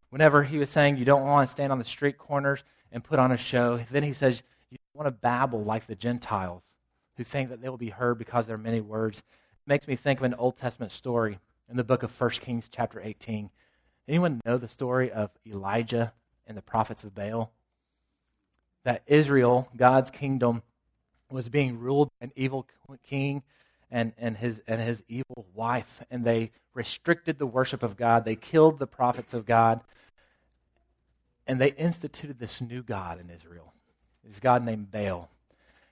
Whenever 0.10 0.44
he 0.44 0.58
was 0.58 0.70
saying 0.70 0.98
you 0.98 1.06
don't 1.06 1.24
want 1.24 1.48
to 1.48 1.52
stand 1.52 1.72
on 1.72 1.80
the 1.80 1.86
street 1.86 2.18
corners 2.18 2.64
and 2.92 3.04
put 3.04 3.20
on 3.20 3.32
a 3.32 3.38
show, 3.38 3.78
then 3.92 4.04
he 4.04 4.14
says 4.14 4.44
you 4.70 4.78
want 4.94 5.08
to 5.08 5.12
babble 5.12 5.64
like 5.64 5.88
the 5.88 5.96
Gentiles 5.96 6.64
who 7.18 7.24
think 7.24 7.50
that 7.50 7.62
they 7.62 7.70
will 7.70 7.78
be 7.78 7.90
heard 7.90 8.18
because 8.18 8.46
there 8.46 8.56
are 8.56 8.60
many 8.60 8.82
words. 8.82 9.20
It 9.20 9.24
makes 9.68 9.88
me 9.88 9.96
think 9.96 10.20
of 10.20 10.24
an 10.24 10.34
Old 10.36 10.58
Testament 10.58 10.92
story 10.92 11.40
in 11.70 11.78
the 11.78 11.84
book 11.84 12.02
of 12.02 12.20
1 12.20 12.30
Kings, 12.32 12.70
chapter 12.70 13.00
18. 13.00 13.50
Anyone 14.08 14.42
know 14.46 14.58
the 14.58 14.68
story 14.68 15.12
of 15.12 15.30
Elijah 15.46 16.14
and 16.48 16.58
the 16.58 16.62
prophets 16.62 17.04
of 17.04 17.14
Baal? 17.14 17.52
That 18.84 19.04
Israel, 19.06 19.70
God's 19.76 20.10
kingdom, 20.10 20.64
was 21.30 21.50
being 21.50 21.78
ruled 21.78 22.10
by 22.20 22.26
an 22.26 22.32
evil 22.36 22.66
king 23.04 23.44
and, 23.92 24.14
and, 24.18 24.38
his, 24.38 24.62
and 24.68 24.82
his 24.82 25.04
evil 25.08 25.46
wife, 25.54 26.02
and 26.12 26.24
they 26.24 26.52
restricted 26.74 27.40
the 27.40 27.48
worship 27.48 27.84
of 27.84 27.98
God. 27.98 28.26
They 28.26 28.36
killed 28.36 28.80
the 28.80 28.88
prophets 28.88 29.34
of 29.34 29.46
God, 29.46 29.82
and 31.48 31.60
they 31.60 31.72
instituted 31.72 32.40
this 32.40 32.62
new 32.62 32.84
God 32.84 33.20
in 33.20 33.30
Israel. 33.30 33.74
This 34.24 34.40
God 34.40 34.64
named 34.64 34.92
Baal. 34.92 35.30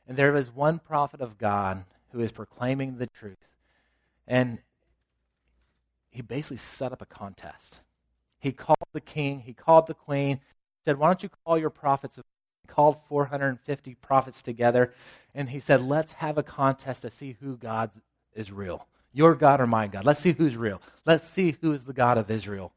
And 0.08 0.16
there 0.16 0.32
was 0.32 0.54
one 0.54 0.80
prophet 0.80 1.22
of 1.22 1.38
God 1.38 1.84
who 2.12 2.20
is 2.22 2.32
proclaiming 2.32 2.98
the 2.98 3.08
truth. 3.08 3.48
And 4.28 4.60
he 6.12 6.22
basically 6.22 6.58
set 6.58 6.92
up 6.92 7.02
a 7.02 7.06
contest. 7.06 7.80
He 8.40 8.52
called 8.52 8.78
the 8.94 9.02
king, 9.02 9.42
he 9.42 9.54
called 9.54 9.88
the 9.88 9.94
queen, 9.94 10.40
said, 10.86 10.98
Why 10.98 11.08
don't 11.08 11.24
you 11.24 11.30
call 11.46 11.58
your 11.58 11.70
prophets? 11.70 12.16
He 12.16 12.22
called 12.68 12.98
450 13.08 13.96
prophets 13.96 14.42
together, 14.42 14.94
and 15.34 15.50
he 15.50 15.60
said, 15.60 15.82
Let's 15.82 16.14
have 16.14 16.38
a 16.38 16.44
contest 16.44 17.02
to 17.02 17.12
see 17.12 17.38
who 17.40 17.58
God 17.58 17.92
is 18.36 18.52
real. 18.52 18.86
Your 19.14 19.36
God 19.36 19.62
or 19.62 19.68
my 19.68 19.88
God. 19.88 20.06
Let's 20.06 20.20
see 20.20 20.34
who's 20.34 20.56
real. 20.56 20.82
Let's 21.06 21.28
see 21.28 21.58
who 21.62 21.74
is 21.74 21.84
the 21.84 21.94
God 21.94 22.18
of 22.18 22.30
Israel. 22.30 22.74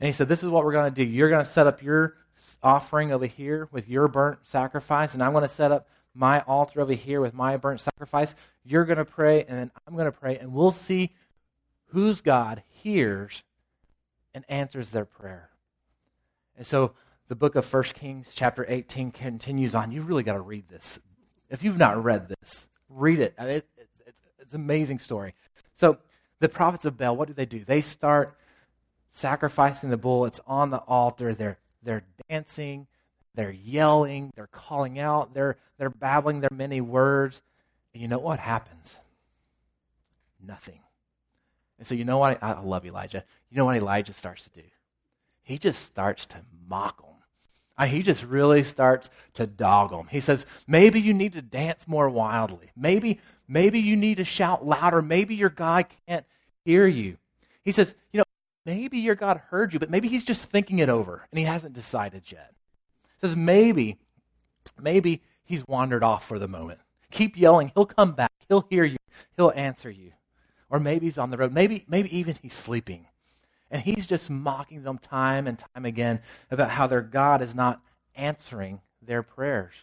And 0.00 0.06
he 0.06 0.12
said, 0.12 0.28
This 0.28 0.42
is 0.42 0.50
what 0.50 0.64
we're 0.64 0.72
going 0.72 0.92
to 0.92 1.04
do. 1.04 1.08
You're 1.08 1.30
going 1.30 1.44
to 1.44 1.50
set 1.50 1.66
up 1.66 1.82
your 1.82 2.16
offering 2.62 3.12
over 3.12 3.26
here 3.26 3.68
with 3.70 3.88
your 3.88 4.08
burnt 4.08 4.40
sacrifice, 4.44 5.14
and 5.14 5.22
I'm 5.22 5.32
going 5.32 5.42
to 5.42 5.48
set 5.48 5.72
up 5.72 5.88
my 6.14 6.40
altar 6.40 6.80
over 6.80 6.92
here 6.92 7.20
with 7.20 7.34
my 7.34 7.56
burnt 7.56 7.80
sacrifice. 7.80 8.34
You're 8.64 8.84
going 8.84 8.98
to 8.98 9.04
pray, 9.04 9.44
and 9.44 9.58
then 9.58 9.70
I'm 9.86 9.94
going 9.94 10.06
to 10.06 10.12
pray, 10.12 10.38
and 10.38 10.52
we'll 10.52 10.72
see 10.72 11.14
whose 11.88 12.20
God 12.20 12.62
hears 12.68 13.42
and 14.34 14.44
answers 14.48 14.90
their 14.90 15.04
prayer. 15.04 15.50
And 16.56 16.66
so 16.66 16.92
the 17.30 17.36
book 17.36 17.54
of 17.54 17.72
1 17.72 17.84
Kings, 17.94 18.32
chapter 18.34 18.66
18, 18.68 19.12
continues 19.12 19.76
on. 19.76 19.92
You 19.92 20.02
really 20.02 20.24
got 20.24 20.32
to 20.32 20.40
read 20.40 20.68
this. 20.68 20.98
If 21.48 21.62
you've 21.62 21.78
not 21.78 22.02
read 22.02 22.26
this, 22.28 22.66
read 22.88 23.20
it. 23.20 23.34
it, 23.38 23.64
it 23.78 24.14
it's 24.40 24.52
an 24.52 24.60
amazing 24.60 24.98
story. 24.98 25.34
So 25.76 25.98
the 26.40 26.48
prophets 26.48 26.84
of 26.86 26.98
Baal, 26.98 27.16
what 27.16 27.28
do 27.28 27.34
they 27.34 27.46
do? 27.46 27.64
They 27.64 27.82
start 27.82 28.36
sacrificing 29.12 29.90
the 29.90 29.96
bull. 29.96 30.26
It's 30.26 30.40
on 30.44 30.70
the 30.70 30.78
altar. 30.78 31.32
They're, 31.32 31.58
they're 31.84 32.02
dancing. 32.28 32.88
They're 33.36 33.52
yelling. 33.52 34.32
They're 34.34 34.48
calling 34.48 34.98
out. 34.98 35.32
They're, 35.32 35.56
they're 35.78 35.88
babbling 35.88 36.40
their 36.40 36.50
many 36.52 36.80
words. 36.80 37.42
And 37.94 38.02
you 38.02 38.08
know 38.08 38.18
what 38.18 38.40
happens? 38.40 38.98
Nothing. 40.44 40.80
And 41.78 41.86
so, 41.86 41.94
you 41.94 42.04
know 42.04 42.18
what? 42.18 42.42
I 42.42 42.60
love 42.60 42.84
Elijah. 42.84 43.22
You 43.50 43.56
know 43.56 43.66
what 43.66 43.76
Elijah 43.76 44.14
starts 44.14 44.42
to 44.42 44.50
do? 44.50 44.66
He 45.44 45.58
just 45.58 45.84
starts 45.84 46.26
to 46.26 46.38
mock 46.68 47.00
them. 47.00 47.09
He 47.88 48.02
just 48.02 48.22
really 48.24 48.62
starts 48.62 49.10
to 49.34 49.46
dog 49.46 49.90
them. 49.90 50.08
He 50.10 50.20
says, 50.20 50.44
maybe 50.66 51.00
you 51.00 51.14
need 51.14 51.32
to 51.34 51.42
dance 51.42 51.86
more 51.86 52.08
wildly. 52.08 52.70
Maybe, 52.76 53.20
maybe 53.48 53.80
you 53.80 53.96
need 53.96 54.18
to 54.18 54.24
shout 54.24 54.66
louder. 54.66 55.00
Maybe 55.00 55.34
your 55.34 55.50
God 55.50 55.86
can't 56.06 56.26
hear 56.64 56.86
you. 56.86 57.16
He 57.62 57.72
says, 57.72 57.94
you 58.12 58.18
know, 58.18 58.24
maybe 58.66 58.98
your 58.98 59.14
God 59.14 59.40
heard 59.48 59.72
you, 59.72 59.78
but 59.78 59.90
maybe 59.90 60.08
he's 60.08 60.24
just 60.24 60.44
thinking 60.44 60.78
it 60.78 60.88
over 60.88 61.26
and 61.30 61.38
he 61.38 61.44
hasn't 61.44 61.74
decided 61.74 62.30
yet. 62.30 62.52
He 63.20 63.26
says, 63.26 63.36
maybe, 63.36 63.98
maybe 64.80 65.22
he's 65.44 65.66
wandered 65.66 66.02
off 66.02 66.26
for 66.26 66.38
the 66.38 66.48
moment. 66.48 66.80
Keep 67.10 67.36
yelling. 67.36 67.72
He'll 67.74 67.86
come 67.86 68.12
back. 68.12 68.32
He'll 68.48 68.66
hear 68.68 68.84
you. 68.84 68.98
He'll 69.36 69.52
answer 69.54 69.90
you. 69.90 70.12
Or 70.68 70.78
maybe 70.78 71.06
he's 71.06 71.18
on 71.18 71.30
the 71.30 71.36
road. 71.36 71.52
Maybe, 71.52 71.84
maybe 71.88 72.16
even 72.16 72.36
he's 72.40 72.54
sleeping. 72.54 73.06
And 73.70 73.82
he's 73.82 74.06
just 74.06 74.28
mocking 74.28 74.82
them 74.82 74.98
time 74.98 75.46
and 75.46 75.58
time 75.58 75.84
again 75.84 76.20
about 76.50 76.70
how 76.70 76.86
their 76.86 77.02
God 77.02 77.40
is 77.40 77.54
not 77.54 77.80
answering 78.16 78.80
their 79.00 79.22
prayers. 79.22 79.74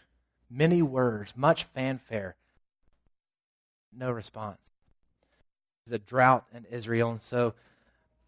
Many 0.50 0.82
words, 0.82 1.34
much 1.36 1.64
fanfare, 1.64 2.36
no 3.96 4.10
response. 4.10 4.58
There's 5.84 6.00
a 6.00 6.04
drought 6.04 6.44
in 6.54 6.66
Israel, 6.70 7.10
and 7.10 7.22
so 7.22 7.54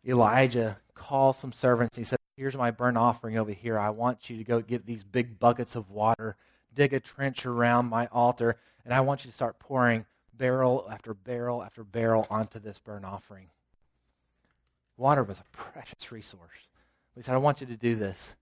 Elijah 0.06 0.78
calls 0.94 1.38
some 1.38 1.52
servants. 1.52 1.96
He 1.96 2.04
says, 2.04 2.18
Here's 2.36 2.56
my 2.56 2.70
burnt 2.70 2.96
offering 2.96 3.36
over 3.36 3.52
here. 3.52 3.78
I 3.78 3.90
want 3.90 4.30
you 4.30 4.38
to 4.38 4.44
go 4.44 4.62
get 4.62 4.86
these 4.86 5.02
big 5.02 5.38
buckets 5.38 5.76
of 5.76 5.90
water, 5.90 6.36
dig 6.74 6.94
a 6.94 7.00
trench 7.00 7.44
around 7.44 7.86
my 7.90 8.06
altar, 8.06 8.56
and 8.84 8.94
I 8.94 9.00
want 9.00 9.24
you 9.24 9.30
to 9.30 9.36
start 9.36 9.58
pouring 9.58 10.06
barrel 10.32 10.88
after 10.90 11.12
barrel 11.12 11.62
after 11.62 11.84
barrel 11.84 12.26
onto 12.30 12.58
this 12.58 12.78
burnt 12.78 13.04
offering. 13.04 13.48
Water 15.00 15.22
was 15.22 15.40
a 15.40 15.56
precious 15.56 16.12
resource. 16.12 16.68
We 17.16 17.22
said, 17.22 17.34
I 17.34 17.38
want 17.38 17.62
you 17.62 17.66
to 17.68 17.76
do 17.76 17.96
this. 17.96 18.34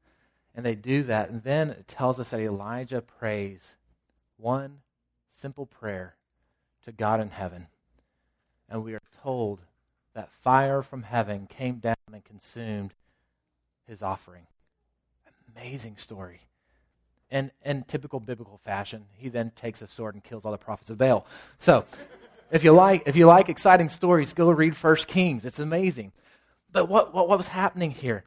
And 0.57 0.67
they 0.67 0.75
do 0.75 1.05
that. 1.05 1.31
And 1.31 1.45
then 1.45 1.71
it 1.71 1.87
tells 1.87 2.19
us 2.19 2.31
that 2.31 2.41
Elijah 2.41 3.01
prays 3.01 3.77
one 4.39 4.79
simple 5.33 5.67
prayer 5.67 6.17
to 6.85 6.91
God 6.91 7.21
in 7.21 7.31
heaven. 7.31 7.69
And 8.69 8.83
we 8.83 8.95
are 8.95 9.03
told 9.23 9.63
that 10.15 10.33
fire 10.33 10.83
from 10.83 11.05
heaven 11.05 11.47
came 11.47 11.77
down 11.77 11.95
and 12.13 12.25
consumed 12.25 12.93
his 13.87 14.03
offering. 14.03 14.49
Amazing 15.57 15.97
story. 15.97 16.41
And 17.31 17.53
in 17.65 17.85
typical 17.85 18.19
biblical 18.19 18.59
fashion, 18.65 19.05
he 19.15 19.29
then 19.29 19.53
takes 19.55 19.81
a 19.81 19.87
sword 19.87 20.15
and 20.15 20.25
kills 20.25 20.45
all 20.45 20.51
the 20.51 20.59
prophets 20.59 20.91
of 20.91 20.99
Baal. 20.99 21.25
So, 21.61 21.85
if 22.51 22.65
you 22.65 22.73
like, 22.73 23.05
if 23.07 23.15
you 23.15 23.27
like 23.27 23.49
exciting 23.49 23.89
stories, 23.91 24.33
go 24.33 24.51
read 24.51 24.77
First 24.77 25.07
Kings. 25.07 25.45
It's 25.45 25.61
amazing. 25.61 26.11
But 26.71 26.89
what, 26.89 27.15
what, 27.15 27.29
what 27.29 27.39
was 27.39 27.49
happening 27.49 27.91
here? 27.91 28.25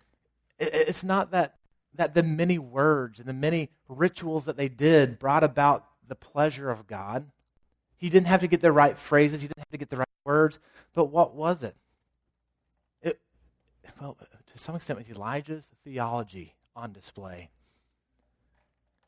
It, 0.58 0.74
it's 0.74 1.04
not 1.04 1.32
that, 1.32 1.56
that 1.96 2.14
the 2.14 2.24
many 2.24 2.58
words 2.58 3.20
and 3.20 3.28
the 3.28 3.34
many 3.34 3.70
rituals 3.88 4.46
that 4.46 4.58
they 4.58 4.70
did 4.70 5.20
brought 5.20 5.44
about 5.44 5.86
the 6.08 6.16
pleasure 6.16 6.70
of 6.70 6.88
God. 6.88 7.28
He 7.98 8.10
didn't 8.10 8.28
have 8.28 8.42
to 8.42 8.48
get 8.48 8.62
the 8.62 8.72
right 8.72 8.98
phrases, 8.98 9.42
he 9.42 9.48
didn't 9.48 9.60
have 9.60 9.72
to 9.72 9.78
get 9.78 9.90
the 9.90 9.98
right 9.98 10.08
words. 10.26 10.60
But 10.94 11.06
what 11.06 11.36
was 11.36 11.64
it? 11.64 11.76
it 13.02 13.20
well, 14.00 14.18
to 14.52 14.58
some 14.58 14.76
extent, 14.76 15.00
it 15.00 15.08
was 15.08 15.18
Elijah's 15.18 15.68
theology 15.84 16.56
on 16.76 16.92
display 16.92 17.50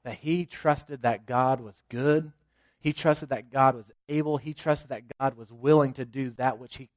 that 0.04 0.16
he 0.16 0.46
trusted 0.46 1.02
that 1.02 1.26
God 1.26 1.62
was 1.62 1.82
good. 1.90 2.32
He 2.80 2.92
trusted 2.92 3.30
that 3.30 3.50
God 3.50 3.76
was 3.76 3.86
able. 4.10 4.38
He 4.38 4.54
trusted 4.54 4.90
that 4.90 5.04
God 5.20 5.38
was 5.38 5.52
willing 5.52 5.94
to 5.94 6.06
do 6.06 6.32
that 6.32 6.60
which 6.60 6.78
he 6.78 6.90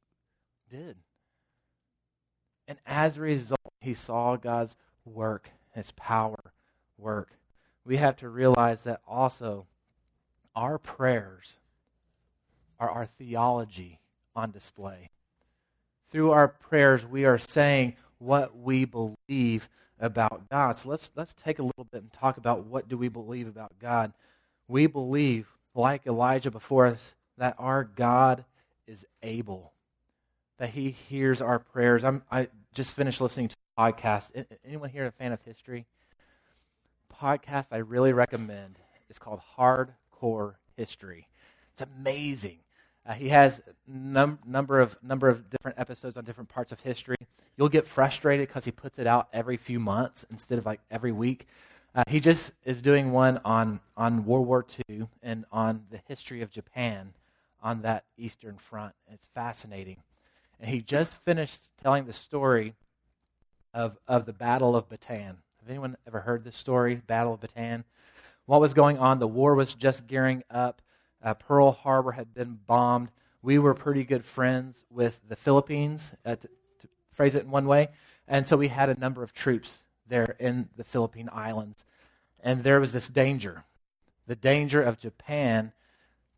did. 0.70 0.96
And 2.68 2.79
as 2.87 3.16
a 3.16 3.20
result, 3.20 3.61
he 3.81 3.94
saw 3.94 4.37
God's 4.37 4.76
work, 5.05 5.50
his 5.74 5.92
power 5.92 6.52
work. 6.98 7.31
We 7.85 7.98
have 7.98 8.16
to 8.16 8.29
realize 8.29 8.83
that 8.83 9.00
also 9.07 9.66
our 10.55 10.79
prayers 10.79 11.57
are 12.81 12.90
our 12.90 13.07
theology 13.07 14.00
on 14.35 14.50
display. 14.50 15.11
Through 16.11 16.33
our 16.33 16.48
prayers, 16.48 17.05
we 17.05 17.24
are 17.24 17.38
saying 17.38 17.94
what 18.18 18.57
we 18.59 18.85
believe 18.85 19.68
about 20.00 20.48
God. 20.50 20.79
So 20.79 20.88
let's, 20.90 21.11
let's 21.14 21.35
take 21.35 21.59
a 21.59 21.62
little 21.62 21.85
bit 21.85 22.02
and 22.02 22.12
talk 22.12 22.37
about 22.37 22.66
what 22.66 22.88
do 22.88 22.96
we 22.96 23.09
believe 23.09 23.46
about 23.46 23.79
God. 23.81 24.12
We 24.68 24.87
believe, 24.87 25.46
like 25.74 26.07
Elijah 26.07 26.50
before 26.50 26.87
us, 26.87 27.14
that 27.38 27.55
our 27.59 27.85
God 27.85 28.44
is 28.87 29.05
able, 29.22 29.72
that 30.58 30.70
he 30.70 30.90
hears 30.90 31.40
our 31.40 31.58
prayers. 31.58 32.04
I'm, 32.04 32.22
I 32.30 32.48
just 32.74 32.92
finished 32.92 33.20
listening 33.20 33.48
to 33.48 33.56
a 33.76 33.80
podcast. 33.80 34.30
Anyone 34.64 34.90
here 34.90 35.06
a 35.06 35.10
fan 35.10 35.32
of 35.32 35.42
history? 35.42 35.86
Podcast 37.20 37.66
I 37.72 37.78
really 37.78 38.12
recommend 38.12 38.78
is 39.08 39.18
called 39.18 39.40
Hardcore 39.56 40.54
History. 40.76 41.28
It's 41.72 41.82
amazing. 41.82 42.58
Uh, 43.06 43.12
he 43.12 43.28
has 43.28 43.60
num- 43.86 44.38
number 44.44 44.80
of 44.80 44.96
number 45.02 45.28
of 45.28 45.48
different 45.48 45.78
episodes 45.78 46.16
on 46.16 46.24
different 46.24 46.48
parts 46.48 46.72
of 46.72 46.80
history. 46.80 47.16
You'll 47.56 47.68
get 47.68 47.86
frustrated 47.86 48.48
because 48.48 48.64
he 48.64 48.72
puts 48.72 48.98
it 48.98 49.06
out 49.06 49.28
every 49.32 49.56
few 49.56 49.78
months 49.78 50.24
instead 50.30 50.58
of 50.58 50.66
like 50.66 50.80
every 50.90 51.12
week. 51.12 51.46
Uh, 51.94 52.02
he 52.08 52.18
just 52.18 52.52
is 52.64 52.82
doing 52.82 53.12
one 53.12 53.40
on 53.44 53.80
on 53.96 54.24
World 54.24 54.46
War 54.46 54.66
II 54.88 55.06
and 55.22 55.44
on 55.52 55.84
the 55.90 56.00
history 56.08 56.42
of 56.42 56.50
Japan 56.50 57.12
on 57.62 57.82
that 57.82 58.04
Eastern 58.18 58.56
Front. 58.58 58.94
It's 59.12 59.26
fascinating. 59.34 59.98
And 60.60 60.70
he 60.70 60.80
just 60.80 61.14
finished 61.24 61.68
telling 61.82 62.06
the 62.06 62.12
story 62.12 62.74
of 63.74 63.98
of 64.08 64.26
the 64.26 64.32
Battle 64.32 64.74
of 64.74 64.88
Bataan. 64.88 65.36
Have 65.60 65.68
anyone 65.68 65.96
ever 66.06 66.20
heard 66.20 66.44
this 66.44 66.56
story, 66.56 66.94
Battle 66.94 67.34
of 67.34 67.40
Bataan? 67.40 67.84
What 68.46 68.60
was 68.60 68.74
going 68.74 68.98
on? 68.98 69.18
The 69.18 69.26
war 69.26 69.54
was 69.54 69.74
just 69.74 70.06
gearing 70.06 70.44
up. 70.50 70.80
Uh, 71.22 71.34
Pearl 71.34 71.72
Harbor 71.72 72.12
had 72.12 72.32
been 72.32 72.58
bombed. 72.66 73.10
We 73.42 73.58
were 73.58 73.74
pretty 73.74 74.04
good 74.04 74.24
friends 74.24 74.84
with 74.90 75.20
the 75.28 75.36
Philippines, 75.36 76.12
uh, 76.24 76.36
to, 76.36 76.46
to 76.46 76.88
phrase 77.12 77.34
it 77.34 77.44
in 77.44 77.50
one 77.50 77.66
way. 77.66 77.88
And 78.28 78.46
so 78.46 78.56
we 78.56 78.68
had 78.68 78.88
a 78.88 78.98
number 78.98 79.22
of 79.22 79.34
troops 79.34 79.82
there 80.06 80.36
in 80.38 80.68
the 80.76 80.84
Philippine 80.84 81.28
Islands. 81.32 81.84
And 82.40 82.62
there 82.62 82.80
was 82.80 82.92
this 82.92 83.08
danger 83.08 83.64
the 84.26 84.36
danger 84.36 84.82
of 84.82 84.98
Japan 84.98 85.72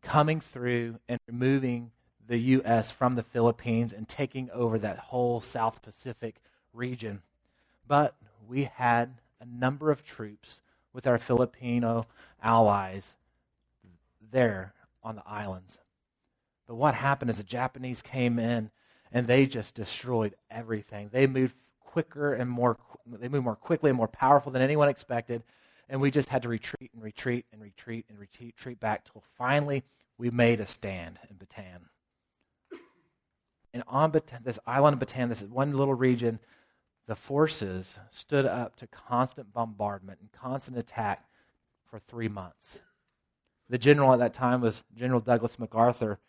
coming 0.01 0.39
through 0.39 0.99
and 1.07 1.19
removing 1.27 1.91
the 2.29 2.37
U.S. 2.37 2.91
from 2.91 3.15
the 3.15 3.23
Philippines 3.23 3.91
and 3.91 4.07
taking 4.07 4.51
over 4.51 4.77
that 4.77 4.99
whole 4.99 5.41
South 5.41 5.81
Pacific 5.81 6.35
region. 6.73 7.23
But 7.87 8.13
we 8.47 8.65
had 8.65 9.15
a 9.41 9.45
number 9.45 9.89
of 9.89 10.05
troops 10.05 10.61
with 10.93 11.07
our 11.07 11.17
Filipino 11.17 12.05
allies 12.41 13.15
there 14.31 14.73
on 15.03 15.15
the 15.15 15.23
islands. 15.25 15.79
But 16.67 16.75
what 16.75 16.93
happened 16.93 17.31
is 17.31 17.37
the 17.37 17.43
Japanese 17.43 18.03
came 18.03 18.37
in 18.37 18.69
and 19.11 19.25
they 19.25 19.47
just 19.47 19.73
destroyed 19.73 20.35
everything. 20.51 21.09
They 21.11 21.25
moved 21.25 21.55
quicker 21.83 22.35
and 22.35 22.47
more 22.47 22.77
they 23.07 23.27
moved 23.27 23.45
more 23.45 23.55
quickly 23.55 23.89
and 23.89 23.97
more 23.97 24.07
powerful 24.07 24.51
than 24.51 24.61
anyone 24.61 24.87
expected. 24.87 25.41
And 25.89 25.99
we 25.99 26.11
just 26.11 26.29
had 26.29 26.43
to 26.43 26.49
retreat 26.49 26.91
and 26.93 27.01
retreat 27.01 27.47
and 27.51 27.59
retreat 27.59 28.05
and 28.07 28.19
retreat, 28.19 28.79
back 28.79 29.11
till 29.11 29.23
finally 29.35 29.83
we 30.19 30.29
made 30.29 30.59
a 30.59 30.67
stand 30.67 31.17
in 31.27 31.37
Bataan. 31.37 31.85
And 33.73 33.83
on 33.87 34.11
this 34.43 34.59
island 34.65 35.01
of 35.01 35.07
Bataan, 35.07 35.29
this 35.29 35.43
one 35.43 35.73
little 35.73 35.93
region, 35.93 36.39
the 37.07 37.15
forces 37.15 37.95
stood 38.11 38.45
up 38.45 38.75
to 38.77 38.87
constant 38.87 39.53
bombardment 39.53 40.19
and 40.21 40.31
constant 40.31 40.77
attack 40.77 41.25
for 41.89 41.99
three 41.99 42.27
months. 42.27 42.79
The 43.69 43.77
general 43.77 44.13
at 44.13 44.19
that 44.19 44.33
time 44.33 44.61
was 44.61 44.83
General 44.95 45.19
Douglas 45.19 45.59
MacArthur. 45.59 46.19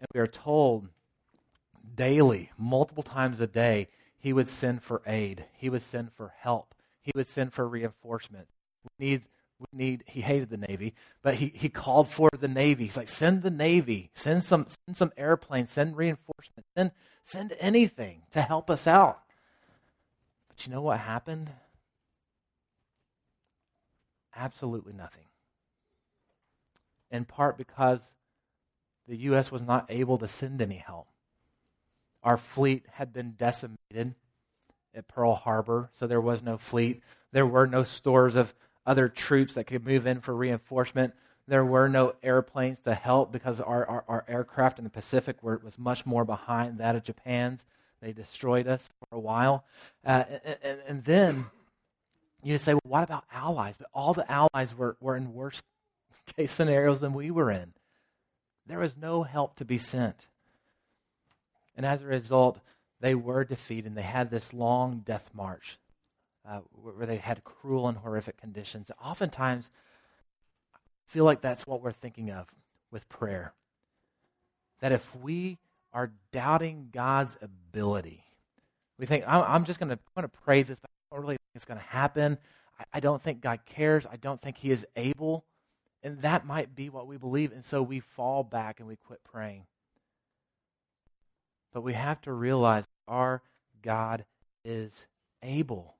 And 0.00 0.06
we 0.14 0.20
are 0.20 0.26
told 0.26 0.88
daily, 1.94 2.50
multiple 2.56 3.02
times 3.02 3.40
a 3.40 3.46
day, 3.46 3.88
he 4.18 4.32
would 4.32 4.48
send 4.48 4.82
for 4.82 5.02
aid. 5.06 5.44
He 5.52 5.68
would 5.68 5.82
send 5.82 6.12
for 6.12 6.32
help. 6.38 6.74
He 7.00 7.12
would 7.14 7.26
send 7.26 7.52
for 7.52 7.68
reinforcement. 7.68 8.48
We 8.98 9.06
need, 9.06 9.22
we 9.58 9.66
need, 9.72 10.04
he 10.06 10.20
hated 10.20 10.50
the 10.50 10.56
Navy, 10.56 10.94
but 11.22 11.34
he, 11.34 11.52
he 11.54 11.68
called 11.68 12.08
for 12.08 12.30
the 12.38 12.48
Navy. 12.48 12.84
He's 12.84 12.96
like, 12.96 13.08
send 13.08 13.42
the 13.42 13.50
Navy, 13.50 14.10
send 14.14 14.44
some, 14.44 14.66
send 14.86 14.96
some 14.96 15.12
airplanes, 15.16 15.70
send 15.70 15.96
reinforcement, 15.96 16.66
send, 16.76 16.92
send 17.24 17.54
anything 17.58 18.22
to 18.32 18.42
help 18.42 18.70
us 18.70 18.86
out. 18.86 19.20
But 20.48 20.66
you 20.66 20.72
know 20.72 20.82
what 20.82 20.98
happened? 20.98 21.50
Absolutely 24.36 24.92
nothing 24.92 25.24
in 27.10 27.24
part 27.24 27.56
because 27.56 28.02
the 29.06 29.16
U.S. 29.16 29.50
was 29.50 29.62
not 29.62 29.86
able 29.88 30.18
to 30.18 30.28
send 30.28 30.60
any 30.60 30.76
help. 30.76 31.08
Our 32.22 32.36
fleet 32.36 32.84
had 32.92 33.12
been 33.12 33.32
decimated 33.32 34.14
at 34.94 35.08
Pearl 35.08 35.34
Harbor, 35.34 35.90
so 35.94 36.06
there 36.06 36.20
was 36.20 36.42
no 36.42 36.58
fleet. 36.58 37.02
There 37.32 37.46
were 37.46 37.66
no 37.66 37.84
stores 37.84 38.36
of 38.36 38.54
other 38.88 39.08
troops 39.08 39.54
that 39.54 39.64
could 39.64 39.86
move 39.86 40.06
in 40.06 40.20
for 40.20 40.34
reinforcement. 40.34 41.12
There 41.46 41.64
were 41.64 41.88
no 41.88 42.14
airplanes 42.22 42.80
to 42.80 42.94
help 42.94 43.30
because 43.30 43.60
our, 43.60 43.86
our, 43.86 44.04
our 44.08 44.24
aircraft 44.26 44.78
in 44.78 44.84
the 44.84 44.90
Pacific 44.90 45.42
were, 45.42 45.60
was 45.62 45.78
much 45.78 46.06
more 46.06 46.24
behind 46.24 46.78
that 46.78 46.96
of 46.96 47.04
Japan's. 47.04 47.66
They 48.00 48.12
destroyed 48.12 48.66
us 48.66 48.88
for 48.98 49.16
a 49.16 49.20
while. 49.20 49.64
Uh, 50.06 50.24
and, 50.62 50.80
and, 50.86 51.04
then 51.04 51.46
you 52.42 52.56
say, 52.56 52.72
well, 52.72 52.80
what 52.84 53.02
about 53.02 53.24
allies? 53.30 53.76
But 53.76 53.88
all 53.92 54.14
the 54.14 54.30
allies 54.30 54.74
were, 54.74 54.96
were 55.00 55.16
in 55.16 55.34
worse 55.34 55.60
case 56.36 56.52
scenarios 56.52 57.00
than 57.00 57.12
we 57.12 57.30
were 57.30 57.50
in. 57.50 57.74
There 58.66 58.78
was 58.78 58.96
no 58.96 59.22
help 59.22 59.56
to 59.56 59.64
be 59.66 59.78
sent. 59.78 60.28
And 61.76 61.84
as 61.84 62.02
a 62.02 62.06
result, 62.06 62.60
they 63.00 63.14
were 63.14 63.44
defeated. 63.44 63.94
They 63.94 64.02
had 64.02 64.30
this 64.30 64.54
long 64.54 65.02
death 65.04 65.30
march 65.34 65.78
uh, 66.48 66.60
where 66.82 67.06
they 67.06 67.16
had 67.16 67.44
cruel 67.44 67.88
and 67.88 67.98
horrific 67.98 68.38
conditions. 68.38 68.90
Oftentimes, 69.04 69.70
I 70.74 70.78
feel 71.06 71.24
like 71.24 71.40
that's 71.40 71.66
what 71.66 71.82
we're 71.82 71.92
thinking 71.92 72.30
of 72.30 72.48
with 72.90 73.08
prayer. 73.08 73.52
That 74.80 74.92
if 74.92 75.14
we 75.16 75.58
are 75.92 76.12
doubting 76.32 76.88
God's 76.92 77.36
ability, 77.42 78.24
we 78.98 79.06
think, 79.06 79.24
I'm, 79.26 79.64
just 79.64 79.78
going 79.78 79.90
to 79.90 80.28
pray 80.28 80.62
this, 80.62 80.78
but 80.78 80.90
I 80.90 81.14
don't 81.14 81.22
really 81.22 81.34
think 81.34 81.40
it's 81.54 81.64
going 81.64 81.78
to 81.78 81.86
happen. 81.86 82.38
I, 82.78 82.84
I 82.94 83.00
don't 83.00 83.22
think 83.22 83.40
God 83.40 83.60
cares. 83.66 84.06
I 84.06 84.16
don't 84.16 84.40
think 84.40 84.58
He 84.58 84.70
is 84.70 84.86
able. 84.96 85.44
And 86.02 86.22
that 86.22 86.46
might 86.46 86.74
be 86.74 86.88
what 86.88 87.06
we 87.06 87.16
believe. 87.16 87.52
And 87.52 87.64
so 87.64 87.82
we 87.82 88.00
fall 88.00 88.42
back 88.42 88.78
and 88.78 88.88
we 88.88 88.96
quit 88.96 89.22
praying. 89.24 89.64
But 91.72 91.82
we 91.82 91.92
have 91.92 92.20
to 92.22 92.32
realize 92.32 92.84
our 93.06 93.42
God 93.82 94.24
is 94.64 95.06
able, 95.42 95.94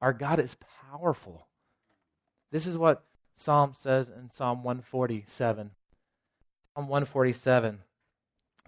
our 0.00 0.12
God 0.12 0.38
is 0.38 0.56
powerful. 0.90 1.46
This 2.50 2.66
is 2.66 2.76
what 2.76 3.04
Psalm 3.36 3.74
says 3.78 4.08
in 4.08 4.30
Psalm 4.32 4.62
147. 4.62 5.70
Psalm 6.74 6.88
147 6.88 7.78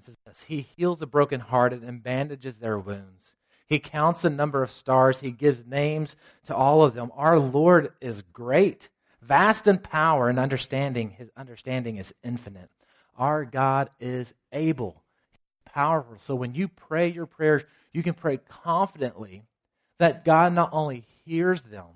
says 0.02 0.16
this 0.26 0.42
He 0.42 0.60
heals 0.76 0.98
the 0.98 1.06
brokenhearted 1.06 1.82
and 1.82 2.02
bandages 2.02 2.56
their 2.56 2.78
wounds. 2.78 3.34
He 3.66 3.78
counts 3.78 4.22
the 4.22 4.30
number 4.30 4.62
of 4.62 4.70
stars. 4.70 5.20
He 5.20 5.30
gives 5.30 5.66
names 5.66 6.16
to 6.46 6.54
all 6.54 6.82
of 6.82 6.94
them. 6.94 7.10
Our 7.16 7.38
Lord 7.38 7.92
is 8.00 8.22
great 8.22 8.88
vast 9.22 9.66
in 9.66 9.78
power 9.78 10.28
and 10.28 10.38
understanding. 10.38 11.10
His 11.10 11.30
understanding 11.36 11.96
is 11.96 12.12
infinite. 12.22 12.70
Our 13.16 13.44
God 13.44 13.90
is 14.00 14.34
able, 14.52 15.02
powerful. 15.64 16.16
So 16.18 16.34
when 16.34 16.54
you 16.54 16.68
pray 16.68 17.08
your 17.08 17.26
prayers, 17.26 17.62
you 17.92 18.02
can 18.02 18.14
pray 18.14 18.38
confidently 18.38 19.44
that 20.02 20.24
God 20.24 20.52
not 20.52 20.70
only 20.72 21.04
hears 21.24 21.62
them, 21.62 21.86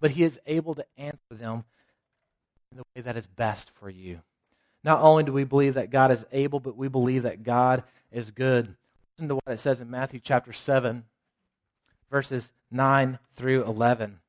but 0.00 0.10
He 0.12 0.24
is 0.24 0.38
able 0.46 0.74
to 0.74 0.84
answer 0.98 1.18
them 1.30 1.64
in 2.70 2.78
the 2.78 2.84
way 2.94 3.02
that 3.02 3.16
is 3.16 3.26
best 3.26 3.70
for 3.70 3.88
you. 3.88 4.20
Not 4.84 5.00
only 5.00 5.24
do 5.24 5.32
we 5.32 5.44
believe 5.44 5.74
that 5.74 5.90
God 5.90 6.10
is 6.10 6.24
able, 6.32 6.60
but 6.60 6.76
we 6.76 6.88
believe 6.88 7.22
that 7.22 7.42
God 7.42 7.82
is 8.12 8.30
good. 8.30 8.76
Listen 9.16 9.28
to 9.28 9.34
what 9.36 9.52
it 9.52 9.58
says 9.58 9.80
in 9.80 9.90
Matthew 9.90 10.20
chapter 10.22 10.52
7, 10.52 11.04
verses 12.10 12.52
9 12.70 13.18
through 13.36 13.64
11. 13.64 14.20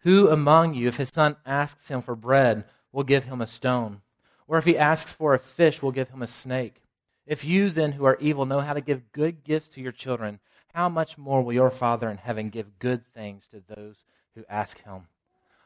Who 0.00 0.28
among 0.28 0.74
you, 0.74 0.88
if 0.88 0.96
his 0.96 1.10
son 1.10 1.36
asks 1.46 1.88
him 1.88 2.02
for 2.02 2.14
bread, 2.14 2.64
will 2.92 3.04
give 3.04 3.24
him 3.24 3.40
a 3.40 3.46
stone? 3.46 4.00
Or 4.46 4.58
if 4.58 4.64
he 4.64 4.76
asks 4.76 5.12
for 5.12 5.34
a 5.34 5.38
fish, 5.38 5.82
will 5.82 5.92
give 5.92 6.10
him 6.10 6.22
a 6.22 6.26
snake? 6.26 6.82
If 7.26 7.44
you 7.44 7.70
then, 7.70 7.92
who 7.92 8.04
are 8.04 8.18
evil, 8.20 8.44
know 8.44 8.60
how 8.60 8.74
to 8.74 8.80
give 8.80 9.12
good 9.12 9.44
gifts 9.44 9.68
to 9.70 9.80
your 9.80 9.92
children, 9.92 10.40
how 10.74 10.88
much 10.88 11.16
more 11.16 11.40
will 11.40 11.52
your 11.52 11.70
Father 11.70 12.10
in 12.10 12.16
heaven 12.16 12.50
give 12.50 12.80
good 12.80 13.06
things 13.14 13.46
to 13.48 13.62
those 13.74 14.04
who 14.34 14.44
ask 14.48 14.82
him? 14.82 15.02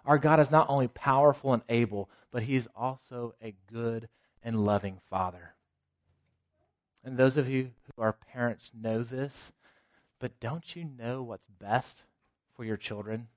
Our 0.05 0.19
God 0.19 0.39
is 0.39 0.51
not 0.51 0.69
only 0.69 0.89
powerful 0.89 1.55
and 1.55 1.63
able, 1.69 2.11
but 2.31 2.43
he 2.43 2.57
is 2.57 2.69
also 2.77 3.35
a 3.43 3.55
good 3.73 4.09
and 4.43 4.65
loving 4.65 4.99
Father. 5.09 5.55
And 7.03 7.17
those 7.17 7.39
of 7.39 7.49
you 7.49 7.71
who 7.97 8.03
are 8.03 8.13
parents 8.13 8.71
know 8.79 9.03
this, 9.03 9.53
but 10.19 10.39
don't 10.41 10.77
you 10.77 10.85
know 10.85 11.23
what's 11.23 11.49
best 11.59 12.03
for 12.55 12.65
your 12.65 12.77
children? 12.77 13.29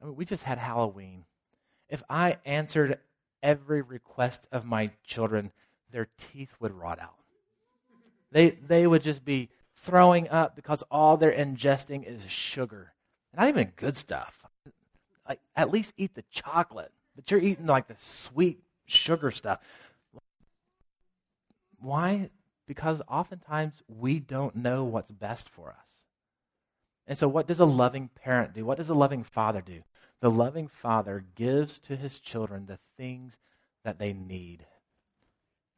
I 0.00 0.06
mean, 0.06 0.16
we 0.16 0.24
just 0.24 0.42
had 0.42 0.58
Halloween. 0.58 1.24
If 1.88 2.02
I 2.10 2.38
answered 2.44 2.98
every 3.44 3.82
request 3.82 4.48
of 4.50 4.64
my 4.64 4.90
children, 5.04 5.52
their 5.92 6.08
teeth 6.18 6.50
would 6.58 6.72
rot 6.72 6.98
out. 6.98 7.14
They, 8.32 8.50
they 8.50 8.86
would 8.86 9.02
just 9.02 9.24
be 9.24 9.50
throwing 9.82 10.28
up 10.28 10.56
because 10.56 10.82
all 10.90 11.16
they're 11.16 11.32
ingesting 11.32 12.04
is 12.04 12.28
sugar. 12.30 12.92
Not 13.36 13.48
even 13.48 13.72
good 13.76 13.96
stuff. 13.96 14.44
Like, 15.28 15.40
at 15.56 15.70
least 15.70 15.92
eat 15.96 16.14
the 16.14 16.24
chocolate, 16.30 16.92
but 17.14 17.30
you're 17.30 17.40
eating 17.40 17.66
like 17.66 17.88
the 17.88 17.96
sweet 17.96 18.60
sugar 18.86 19.30
stuff. 19.30 19.60
Why? 21.80 22.30
Because 22.66 23.02
oftentimes 23.08 23.82
we 23.88 24.20
don't 24.20 24.56
know 24.56 24.84
what's 24.84 25.10
best 25.10 25.48
for 25.48 25.70
us. 25.70 25.86
And 27.06 27.18
so, 27.18 27.26
what 27.26 27.46
does 27.46 27.60
a 27.60 27.64
loving 27.64 28.08
parent 28.08 28.54
do? 28.54 28.64
What 28.64 28.78
does 28.78 28.88
a 28.88 28.94
loving 28.94 29.24
father 29.24 29.60
do? 29.60 29.82
The 30.20 30.30
loving 30.30 30.68
father 30.68 31.24
gives 31.34 31.80
to 31.80 31.96
his 31.96 32.20
children 32.20 32.66
the 32.66 32.78
things 32.96 33.38
that 33.84 33.98
they 33.98 34.12
need, 34.12 34.64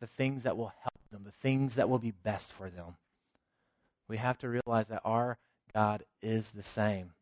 the 0.01 0.07
things 0.07 0.43
that 0.43 0.57
will 0.57 0.73
help 0.83 1.11
them, 1.11 1.23
the 1.25 1.31
things 1.31 1.77
that 1.77 1.89
will 1.89 1.99
be 1.99 2.11
best 2.11 2.53
for 2.53 2.69
them. 2.69 2.97
We 4.09 4.17
have 4.19 4.39
to 4.39 4.49
realize 4.49 4.89
that 4.89 5.03
our 5.05 5.39
God 5.73 6.05
is 6.23 6.51
the 6.51 6.63
same, 6.63 7.13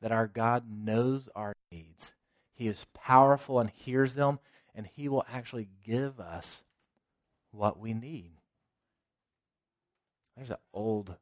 that 0.00 0.12
our 0.12 0.26
God 0.26 0.64
knows 0.70 1.28
our 1.34 1.54
needs. 1.72 2.12
He 2.52 2.68
is 2.68 2.86
powerful 2.94 3.58
and 3.58 3.70
hears 3.70 4.14
them, 4.14 4.38
and 4.74 4.86
He 4.86 5.08
will 5.08 5.24
actually 5.32 5.68
give 5.84 6.20
us 6.20 6.62
what 7.52 7.78
we 7.78 7.94
need. 7.94 8.32
There's 10.36 10.50
an 10.50 10.56
old, 10.72 11.16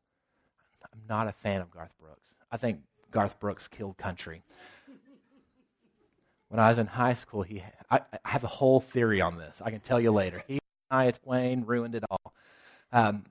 I'm 0.85 1.01
not 1.09 1.29
a 1.29 1.33
fan 1.33 1.61
of 1.61 1.71
Garth 1.71 1.93
Brooks. 1.99 2.31
I 2.51 2.57
think 2.57 2.81
Garth 3.11 3.39
Brooks 3.41 3.69
killed 3.69 3.97
country 3.97 4.43
when 6.49 6.61
I 6.61 6.69
was 6.69 6.79
in 6.79 6.87
high 6.87 7.15
school, 7.15 7.43
he 7.43 7.63
I, 7.91 8.01
I, 8.25 8.31
have 8.31 8.45
a 8.45 8.49
whole 8.49 8.81
theory 8.81 9.21
on 9.21 9.39
this. 9.39 9.61
I 9.65 9.71
can 9.71 9.81
tell 9.81 10.01
you 10.01 10.13
later. 10.13 10.43
He 10.47 10.55
and 10.55 10.61
I, 10.91 11.13
Wayne, 11.25 11.65
ruined 11.65 11.95
it 11.95 12.05
all. 12.11 12.33
Um, 12.93 13.25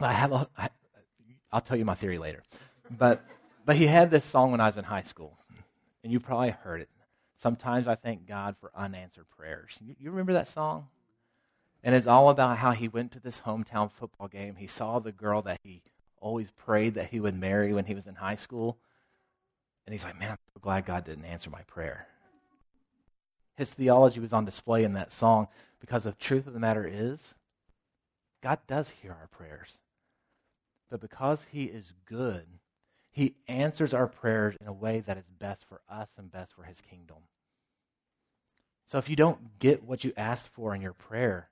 I 0.00 0.12
have 0.12 0.32
a, 0.32 0.48
I'll 1.52 1.60
tell 1.60 1.76
you 1.76 1.84
my 1.84 1.94
theory 1.94 2.18
later. 2.18 2.42
But 2.90 3.24
but 3.64 3.76
he 3.76 3.86
had 3.86 4.10
this 4.10 4.24
song 4.24 4.52
when 4.52 4.60
I 4.60 4.66
was 4.66 4.76
in 4.76 4.84
high 4.84 5.02
school, 5.02 5.36
and 6.02 6.12
you 6.12 6.20
probably 6.20 6.50
heard 6.50 6.80
it. 6.80 6.88
Sometimes 7.36 7.88
I 7.88 7.96
thank 7.96 8.26
God 8.26 8.56
for 8.60 8.70
unanswered 8.74 9.26
prayers. 9.36 9.72
You, 9.80 9.94
you 9.98 10.10
remember 10.10 10.32
that 10.32 10.48
song? 10.48 10.88
And 11.82 11.94
it's 11.94 12.06
all 12.06 12.30
about 12.30 12.58
how 12.58 12.72
he 12.72 12.88
went 12.88 13.12
to 13.12 13.20
this 13.20 13.40
hometown 13.40 13.90
football 13.90 14.28
game. 14.28 14.56
He 14.56 14.66
saw 14.66 14.98
the 14.98 15.12
girl 15.12 15.42
that 15.42 15.60
he 15.62 15.82
always 16.20 16.50
prayed 16.50 16.94
that 16.94 17.10
he 17.10 17.20
would 17.20 17.38
marry 17.38 17.72
when 17.72 17.84
he 17.84 17.94
was 17.94 18.06
in 18.06 18.16
high 18.16 18.34
school. 18.34 18.78
And 19.86 19.92
he's 19.92 20.02
like, 20.02 20.18
man, 20.18 20.32
I'm 20.32 20.38
so 20.54 20.60
glad 20.60 20.86
God 20.86 21.04
didn't 21.04 21.24
answer 21.26 21.50
my 21.50 21.62
prayer. 21.62 22.08
His 23.56 23.70
theology 23.70 24.20
was 24.20 24.32
on 24.32 24.44
display 24.44 24.84
in 24.84 24.94
that 24.94 25.12
song 25.12 25.48
because 25.80 26.04
the 26.04 26.12
truth 26.12 26.46
of 26.46 26.54
the 26.54 26.60
matter 26.60 26.88
is, 26.90 27.34
God 28.42 28.58
does 28.66 28.90
hear 29.02 29.12
our 29.12 29.28
prayers. 29.28 29.74
But 30.90 31.00
because 31.00 31.46
He 31.50 31.64
is 31.64 31.92
good, 32.04 32.46
He 33.10 33.34
answers 33.48 33.94
our 33.94 34.06
prayers 34.06 34.56
in 34.60 34.66
a 34.66 34.72
way 34.72 35.00
that 35.00 35.18
is 35.18 35.28
best 35.38 35.64
for 35.64 35.80
us 35.88 36.10
and 36.16 36.30
best 36.30 36.54
for 36.54 36.64
His 36.64 36.80
kingdom. 36.80 37.16
So 38.88 38.98
if 38.98 39.08
you 39.08 39.16
don't 39.16 39.58
get 39.58 39.82
what 39.82 40.04
you 40.04 40.12
asked 40.16 40.48
for 40.48 40.74
in 40.74 40.80
your 40.80 40.92
prayer, 40.92 41.48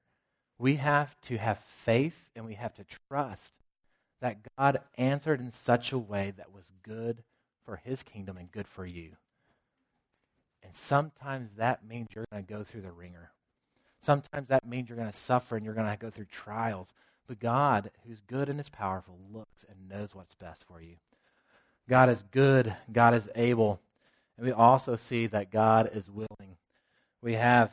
we 0.58 0.76
have 0.76 1.20
to 1.22 1.36
have 1.36 1.58
faith 1.58 2.30
and 2.36 2.46
we 2.46 2.54
have 2.54 2.74
to 2.74 2.84
trust 3.08 3.52
that 4.20 4.38
God 4.56 4.80
answered 4.96 5.40
in 5.40 5.50
such 5.50 5.92
a 5.92 5.98
way 5.98 6.32
that 6.36 6.52
was 6.54 6.72
good 6.82 7.22
for 7.64 7.76
His 7.76 8.02
kingdom 8.02 8.36
and 8.36 8.50
good 8.52 8.68
for 8.68 8.86
you. 8.86 9.16
And 10.62 10.74
sometimes 10.74 11.50
that 11.56 11.86
means 11.86 12.08
you're 12.14 12.24
going 12.32 12.44
to 12.44 12.52
go 12.52 12.64
through 12.64 12.82
the 12.82 12.92
wringer. 12.92 13.32
Sometimes 14.00 14.48
that 14.48 14.66
means 14.66 14.88
you're 14.88 14.98
going 14.98 15.10
to 15.10 15.16
suffer 15.16 15.56
and 15.56 15.64
you're 15.64 15.74
going 15.74 15.90
to 15.90 15.96
go 15.96 16.10
through 16.10 16.26
trials. 16.26 16.92
But 17.26 17.40
God, 17.40 17.90
who's 18.06 18.20
good 18.20 18.48
and 18.48 18.60
is 18.60 18.68
powerful, 18.68 19.18
looks 19.32 19.64
and 19.68 19.88
knows 19.88 20.14
what's 20.14 20.34
best 20.34 20.64
for 20.64 20.80
you. 20.80 20.96
God 21.88 22.08
is 22.08 22.22
good, 22.30 22.74
God 22.92 23.14
is 23.14 23.28
able. 23.34 23.80
And 24.37 24.46
we 24.46 24.52
also 24.52 24.96
see 24.96 25.26
that 25.28 25.50
God 25.50 25.90
is 25.94 26.10
willing. 26.10 26.56
We 27.22 27.34
have 27.34 27.70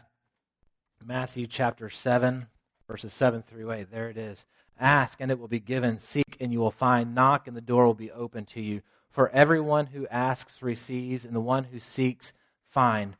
Matthew 1.04 1.48
chapter 1.48 1.90
7, 1.90 2.48
verses 2.88 3.14
7 3.14 3.44
through 3.44 3.72
8. 3.72 3.92
There 3.92 4.10
it 4.10 4.18
is. 4.18 4.46
Ask 4.80 5.20
and 5.20 5.32
it 5.32 5.40
will 5.40 5.48
be 5.48 5.60
given. 5.60 6.00
Seek 6.00 6.38
and 6.40 6.54
you 6.54 6.60
will 6.60 6.72
find. 6.72 7.14
Knock 7.16 7.48
and 7.48 7.56
the 7.56 7.62
door 7.62 7.86
will 7.86 7.94
be 7.94 8.12
open 8.12 8.46
to 8.48 8.62
you. 8.62 8.82
For 9.10 9.30
everyone 9.30 9.88
who 9.88 10.08
asks 10.08 10.62
receives, 10.62 11.26
and 11.26 11.36
the 11.36 11.42
one 11.42 11.66
who 11.66 11.80
seeks 11.80 12.32
finds. 12.64 13.18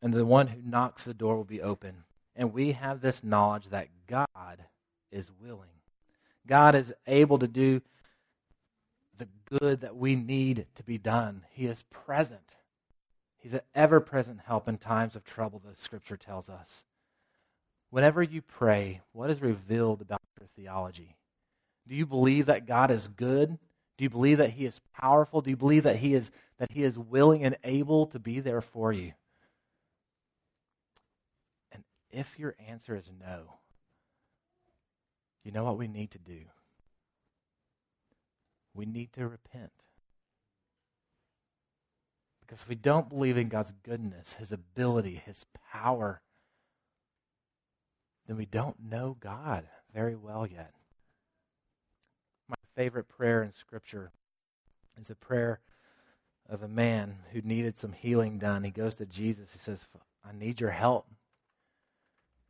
And 0.00 0.14
the 0.14 0.24
one 0.24 0.46
who 0.48 0.62
knocks 0.64 1.04
the 1.04 1.12
door 1.12 1.36
will 1.36 1.44
be 1.44 1.60
open. 1.60 2.04
And 2.40 2.54
we 2.54 2.72
have 2.72 3.02
this 3.02 3.22
knowledge 3.22 3.66
that 3.68 3.88
God 4.08 4.64
is 5.12 5.30
willing. 5.42 5.68
God 6.46 6.74
is 6.74 6.90
able 7.06 7.38
to 7.38 7.46
do 7.46 7.82
the 9.18 9.28
good 9.50 9.82
that 9.82 9.94
we 9.94 10.16
need 10.16 10.64
to 10.76 10.82
be 10.82 10.96
done. 10.96 11.44
He 11.50 11.66
is 11.66 11.82
present. 11.90 12.56
He's 13.36 13.52
an 13.52 13.60
ever 13.74 14.00
present 14.00 14.40
help 14.46 14.68
in 14.68 14.78
times 14.78 15.16
of 15.16 15.22
trouble, 15.22 15.60
the 15.62 15.76
scripture 15.76 16.16
tells 16.16 16.48
us. 16.48 16.82
Whenever 17.90 18.22
you 18.22 18.40
pray, 18.40 19.02
what 19.12 19.28
is 19.28 19.42
revealed 19.42 20.00
about 20.00 20.22
your 20.40 20.48
theology? 20.56 21.16
Do 21.86 21.94
you 21.94 22.06
believe 22.06 22.46
that 22.46 22.64
God 22.64 22.90
is 22.90 23.06
good? 23.06 23.58
Do 23.98 24.04
you 24.04 24.08
believe 24.08 24.38
that 24.38 24.52
he 24.52 24.64
is 24.64 24.80
powerful? 24.98 25.42
Do 25.42 25.50
you 25.50 25.58
believe 25.58 25.82
that 25.82 25.96
he 25.96 26.14
is 26.14 26.30
that 26.56 26.72
he 26.72 26.84
is 26.84 26.98
willing 26.98 27.44
and 27.44 27.58
able 27.64 28.06
to 28.06 28.18
be 28.18 28.40
there 28.40 28.62
for 28.62 28.94
you? 28.94 29.12
If 32.10 32.38
your 32.38 32.54
answer 32.68 32.96
is 32.96 33.10
no, 33.20 33.58
you 35.44 35.52
know 35.52 35.64
what 35.64 35.78
we 35.78 35.88
need 35.88 36.10
to 36.12 36.18
do? 36.18 36.40
We 38.74 38.86
need 38.86 39.12
to 39.14 39.26
repent. 39.26 39.72
Because 42.40 42.62
if 42.62 42.68
we 42.68 42.74
don't 42.74 43.08
believe 43.08 43.36
in 43.36 43.48
God's 43.48 43.72
goodness, 43.84 44.34
his 44.34 44.50
ability, 44.50 45.22
his 45.24 45.44
power, 45.72 46.20
then 48.26 48.36
we 48.36 48.46
don't 48.46 48.76
know 48.80 49.16
God 49.18 49.66
very 49.92 50.14
well 50.14 50.46
yet 50.46 50.72
My 52.48 52.56
favorite 52.76 53.08
prayer 53.08 53.42
in 53.42 53.52
Scripture 53.52 54.12
is 55.00 55.10
a 55.10 55.14
prayer 55.14 55.60
of 56.48 56.62
a 56.62 56.68
man 56.68 57.18
who 57.32 57.40
needed 57.42 57.78
some 57.78 57.92
healing 57.92 58.38
done. 58.38 58.64
He 58.64 58.70
goes 58.70 58.96
to 58.96 59.06
Jesus. 59.06 59.52
He 59.52 59.58
says, 59.58 59.86
I 60.24 60.32
need 60.32 60.60
your 60.60 60.70
help. 60.70 61.06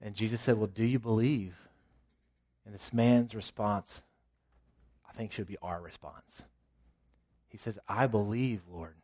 And 0.02 0.14
Jesus 0.14 0.40
said, 0.40 0.56
Well, 0.56 0.66
do 0.66 0.84
you 0.84 0.98
believe? 0.98 1.54
And 2.64 2.74
this 2.74 2.92
man's 2.92 3.34
response, 3.34 4.02
I 5.08 5.12
think, 5.12 5.32
should 5.32 5.46
be 5.46 5.58
our 5.62 5.80
response. 5.80 6.42
He 7.48 7.58
says, 7.58 7.78
I 7.88 8.06
believe, 8.06 8.60
Lord, 8.70 8.94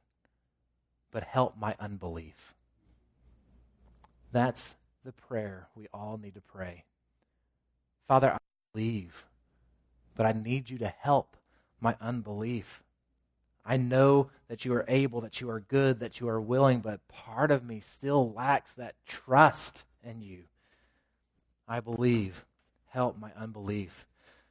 but 1.11 1.25
help 1.25 1.57
my 1.59 1.75
unbelief. 1.81 2.55
That's 4.31 4.75
the 5.05 5.13
prayer 5.13 5.69
we 5.75 5.89
all 5.93 6.19
need 6.23 6.35
to 6.35 6.41
pray. 6.41 6.85
Father, 8.07 8.33
I 8.33 8.39
believe 8.73 9.25
but 10.17 10.27
I 10.27 10.33
need 10.33 10.71
you 10.71 10.79
to 10.79 10.89
help 10.89 11.37
my 11.81 11.95
unbelief. 12.01 12.83
I 13.65 13.77
know 13.77 14.31
that 14.49 14.65
you 14.65 14.73
are 14.75 14.85
able, 14.89 15.21
that 15.21 15.41
you 15.41 15.51
are 15.51 15.61
good, 15.61 16.01
that 16.01 16.21
you 16.21 16.29
are 16.29 16.41
willing, 16.41 16.81
but 16.81 17.07
part 17.09 17.51
of 17.51 17.65
me 17.65 17.81
still 17.81 18.33
lacks 18.33 18.73
that 18.75 18.95
trust 19.07 19.85
in 20.03 20.23
you. 20.23 20.45
I 21.69 21.81
believe. 21.81 22.45
Help 22.87 23.19
my 23.19 23.31
unbelief. 23.39 24.07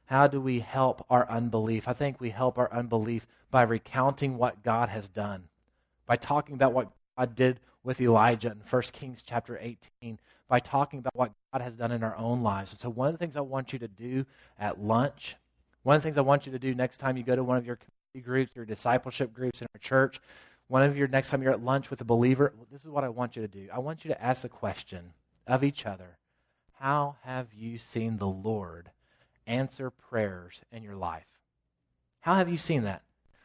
How 0.06 0.26
do 0.26 0.40
we 0.40 0.60
help 0.60 1.04
our 1.10 1.28
unbelief? 1.28 1.88
I 1.88 1.92
think 1.92 2.20
we 2.20 2.30
help 2.30 2.58
our 2.58 2.72
unbelief 2.72 3.26
by 3.50 3.62
recounting 3.62 4.38
what 4.38 4.62
God 4.62 4.88
has 4.88 5.08
done, 5.08 5.44
by 6.06 6.16
talking 6.16 6.54
about 6.54 6.72
what 6.72 6.90
God 7.18 7.34
did 7.34 7.60
with 7.82 8.00
Elijah 8.00 8.52
in 8.52 8.60
1 8.68 8.82
Kings 8.92 9.22
chapter 9.22 9.58
18, 9.60 10.18
by 10.48 10.60
talking 10.60 11.00
about 11.00 11.16
what 11.16 11.32
God 11.52 11.62
has 11.62 11.74
done 11.74 11.90
in 11.90 12.04
our 12.04 12.16
own 12.16 12.42
lives. 12.42 12.72
And 12.72 12.80
so, 12.80 12.88
one 12.88 13.08
of 13.08 13.14
the 13.14 13.18
things 13.18 13.36
I 13.36 13.40
want 13.40 13.72
you 13.72 13.80
to 13.80 13.88
do 13.88 14.26
at 14.58 14.80
lunch 14.80 15.36
one 15.86 15.94
of 15.94 16.02
the 16.02 16.06
things 16.06 16.18
I 16.18 16.22
want 16.22 16.46
you 16.46 16.52
to 16.52 16.58
do 16.58 16.74
next 16.74 16.98
time 16.98 17.16
you 17.16 17.22
go 17.22 17.36
to 17.36 17.44
one 17.44 17.58
of 17.58 17.64
your 17.64 17.76
community 17.76 18.28
groups 18.28 18.56
your 18.56 18.64
discipleship 18.64 19.32
groups 19.32 19.62
in 19.62 19.68
our 19.72 19.78
church, 19.78 20.20
one 20.66 20.82
of 20.82 20.96
your 20.96 21.06
next 21.06 21.30
time 21.30 21.44
you're 21.44 21.52
at 21.52 21.62
lunch 21.62 21.90
with 21.90 22.00
a 22.00 22.04
believer, 22.04 22.52
this 22.72 22.80
is 22.80 22.88
what 22.88 23.04
I 23.04 23.08
want 23.08 23.36
you 23.36 23.42
to 23.42 23.46
do. 23.46 23.68
I 23.72 23.78
want 23.78 24.04
you 24.04 24.08
to 24.08 24.20
ask 24.20 24.42
the 24.42 24.48
question 24.48 25.12
of 25.46 25.62
each 25.62 25.86
other 25.86 26.18
How 26.80 27.16
have 27.22 27.54
you 27.54 27.78
seen 27.78 28.18
the 28.18 28.26
Lord 28.26 28.90
answer 29.46 29.90
prayers 29.90 30.60
in 30.72 30.82
your 30.82 30.96
life? 30.96 31.26
How 32.20 32.34
have 32.34 32.48
you 32.48 32.58
seen 32.58 32.84
that? 32.84 33.02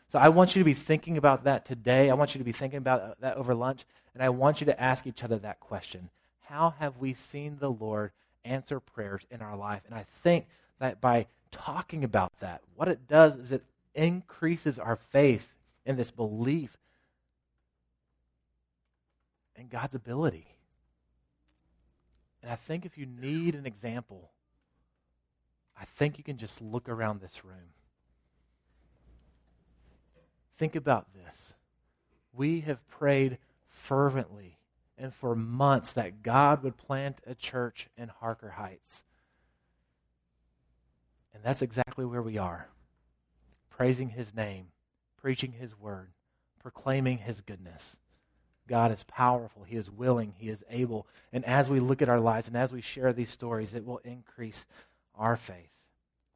So 0.09 0.19
I 0.19 0.29
want 0.29 0.55
you 0.55 0.59
to 0.59 0.65
be 0.65 0.73
thinking 0.73 1.17
about 1.17 1.45
that 1.45 1.65
today. 1.65 2.09
I 2.09 2.13
want 2.15 2.35
you 2.35 2.39
to 2.39 2.45
be 2.45 2.51
thinking 2.51 2.77
about 2.77 3.01
uh, 3.01 3.13
that 3.21 3.37
over 3.37 3.55
lunch. 3.55 3.85
And 4.13 4.21
I 4.21 4.29
want 4.29 4.59
you 4.59 4.65
to 4.65 4.81
ask 4.81 5.07
each 5.07 5.23
other 5.23 5.37
that 5.37 5.59
question 5.59 6.09
How 6.41 6.75
have 6.79 6.97
we 6.97 7.13
seen 7.13 7.57
the 7.59 7.71
Lord 7.71 8.11
answer 8.45 8.79
prayers 8.79 9.25
in 9.29 9.41
our 9.41 9.55
life. 9.55 9.81
And 9.85 9.95
I 9.95 10.05
think 10.23 10.47
that 10.79 11.01
by 11.01 11.27
talking 11.51 12.03
about 12.03 12.31
that, 12.39 12.61
what 12.75 12.87
it 12.87 13.07
does 13.07 13.35
is 13.35 13.51
it 13.51 13.63
increases 13.93 14.79
our 14.79 14.95
faith 14.95 15.53
in 15.85 15.95
this 15.95 16.11
belief 16.11 16.77
in 19.55 19.67
God's 19.67 19.95
ability. 19.95 20.47
And 22.41 22.51
I 22.51 22.55
think 22.55 22.85
if 22.85 22.97
you 22.97 23.05
need 23.05 23.55
an 23.55 23.65
example, 23.65 24.31
I 25.79 25.85
think 25.85 26.17
you 26.17 26.23
can 26.23 26.37
just 26.37 26.61
look 26.61 26.89
around 26.89 27.21
this 27.21 27.45
room. 27.45 27.73
Think 30.57 30.75
about 30.75 31.13
this. 31.13 31.53
We 32.33 32.61
have 32.61 32.87
prayed 32.87 33.37
fervently 33.67 34.57
and 34.97 35.13
for 35.13 35.35
months 35.35 35.91
that 35.93 36.21
God 36.21 36.63
would 36.63 36.77
plant 36.77 37.17
a 37.25 37.33
church 37.33 37.87
in 37.97 38.09
Harker 38.09 38.51
Heights. 38.51 39.03
And 41.33 41.43
that's 41.43 41.61
exactly 41.61 42.05
where 42.05 42.21
we 42.21 42.37
are 42.37 42.67
praising 43.69 44.09
His 44.09 44.35
name, 44.35 44.67
preaching 45.17 45.53
His 45.53 45.75
word, 45.79 46.09
proclaiming 46.59 47.17
His 47.17 47.41
goodness. 47.41 47.97
God 48.71 48.93
is 48.93 49.03
powerful. 49.03 49.65
He 49.65 49.75
is 49.75 49.91
willing. 49.91 50.33
He 50.37 50.47
is 50.47 50.63
able. 50.69 51.05
And 51.33 51.43
as 51.43 51.69
we 51.69 51.81
look 51.81 52.01
at 52.01 52.07
our 52.07 52.21
lives 52.21 52.47
and 52.47 52.55
as 52.55 52.71
we 52.71 52.79
share 52.79 53.11
these 53.11 53.29
stories, 53.29 53.73
it 53.73 53.85
will 53.85 53.97
increase 54.05 54.65
our 55.13 55.35
faith. 55.35 55.67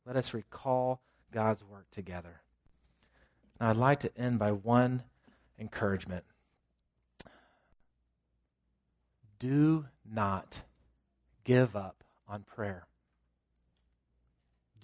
Let 0.05 0.17
us 0.17 0.33
recall 0.33 0.99
God's 1.31 1.63
work 1.63 1.89
together. 1.91 2.41
Now, 3.57 3.69
I'd 3.69 3.77
like 3.77 4.01
to 4.01 4.17
end 4.17 4.37
by 4.37 4.51
one 4.51 5.03
encouragement. 5.57 6.25
Do 9.39 9.85
not 10.05 10.61
give 11.45 11.73
up 11.73 12.03
on 12.27 12.43
prayer. 12.43 12.85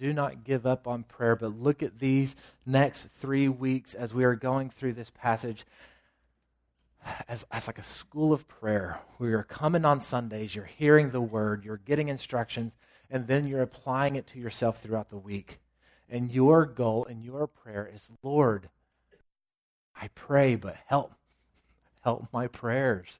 Do 0.00 0.14
not 0.14 0.42
give 0.42 0.64
up 0.66 0.88
on 0.88 1.02
prayer, 1.02 1.36
but 1.36 1.60
look 1.60 1.82
at 1.82 1.98
these 1.98 2.34
next 2.64 3.08
three 3.14 3.46
weeks 3.46 3.92
as 3.92 4.14
we 4.14 4.24
are 4.24 4.36
going 4.36 4.70
through 4.70 4.94
this 4.94 5.10
passage 5.10 5.66
as, 7.28 7.44
as 7.50 7.66
like 7.66 7.78
a 7.78 7.84
school 7.84 8.32
of 8.32 8.48
prayer 8.48 9.00
where 9.18 9.30
you're 9.30 9.42
coming 9.42 9.84
on 9.84 10.00
Sundays, 10.00 10.54
you're 10.54 10.64
hearing 10.64 11.10
the 11.10 11.20
word, 11.20 11.64
you're 11.64 11.78
getting 11.78 12.08
instructions, 12.08 12.72
and 13.10 13.26
then 13.26 13.46
you're 13.46 13.62
applying 13.62 14.16
it 14.16 14.26
to 14.28 14.38
yourself 14.38 14.80
throughout 14.80 15.10
the 15.10 15.16
week. 15.16 15.58
And 16.08 16.30
your 16.30 16.66
goal 16.66 17.06
and 17.08 17.24
your 17.24 17.46
prayer 17.46 17.90
is, 17.92 18.10
Lord, 18.22 18.68
I 20.00 20.08
pray, 20.08 20.56
but 20.56 20.76
help. 20.86 21.12
Help 22.02 22.28
my 22.32 22.48
prayers. 22.48 23.18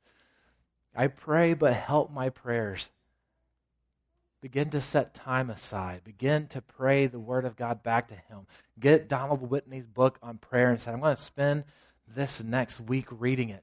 I 0.94 1.06
pray, 1.06 1.54
but 1.54 1.72
help 1.72 2.12
my 2.12 2.28
prayers. 2.28 2.90
Begin 4.40 4.70
to 4.70 4.80
set 4.80 5.14
time 5.14 5.50
aside. 5.50 6.02
Begin 6.04 6.48
to 6.48 6.60
pray 6.60 7.06
the 7.06 7.20
Word 7.20 7.44
of 7.44 7.56
God 7.56 7.82
back 7.82 8.08
to 8.08 8.14
Him. 8.14 8.46
Get 8.78 9.08
Donald 9.08 9.48
Whitney's 9.48 9.86
book 9.86 10.18
on 10.20 10.38
prayer 10.38 10.70
and 10.70 10.80
say, 10.80 10.90
I'm 10.90 11.00
going 11.00 11.14
to 11.14 11.22
spend 11.22 11.64
this 12.12 12.42
next 12.42 12.80
week 12.80 13.06
reading 13.10 13.50
it. 13.50 13.62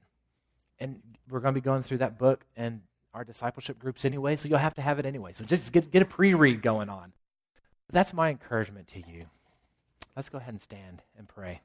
And 0.80 1.00
we're 1.28 1.40
going 1.40 1.54
to 1.54 1.60
be 1.60 1.64
going 1.64 1.82
through 1.82 1.98
that 1.98 2.18
book 2.18 2.44
and 2.56 2.80
our 3.12 3.24
discipleship 3.24 3.78
groups 3.78 4.04
anyway, 4.04 4.36
so 4.36 4.48
you'll 4.48 4.58
have 4.58 4.74
to 4.74 4.82
have 4.82 4.98
it 4.98 5.06
anyway. 5.06 5.32
So 5.32 5.44
just 5.44 5.72
get, 5.72 5.90
get 5.90 6.02
a 6.02 6.06
pre 6.06 6.34
read 6.34 6.62
going 6.62 6.88
on. 6.88 7.12
That's 7.92 8.14
my 8.14 8.30
encouragement 8.30 8.88
to 8.88 8.98
you. 8.98 9.26
Let's 10.16 10.28
go 10.28 10.38
ahead 10.38 10.54
and 10.54 10.60
stand 10.60 11.02
and 11.18 11.28
pray. 11.28 11.60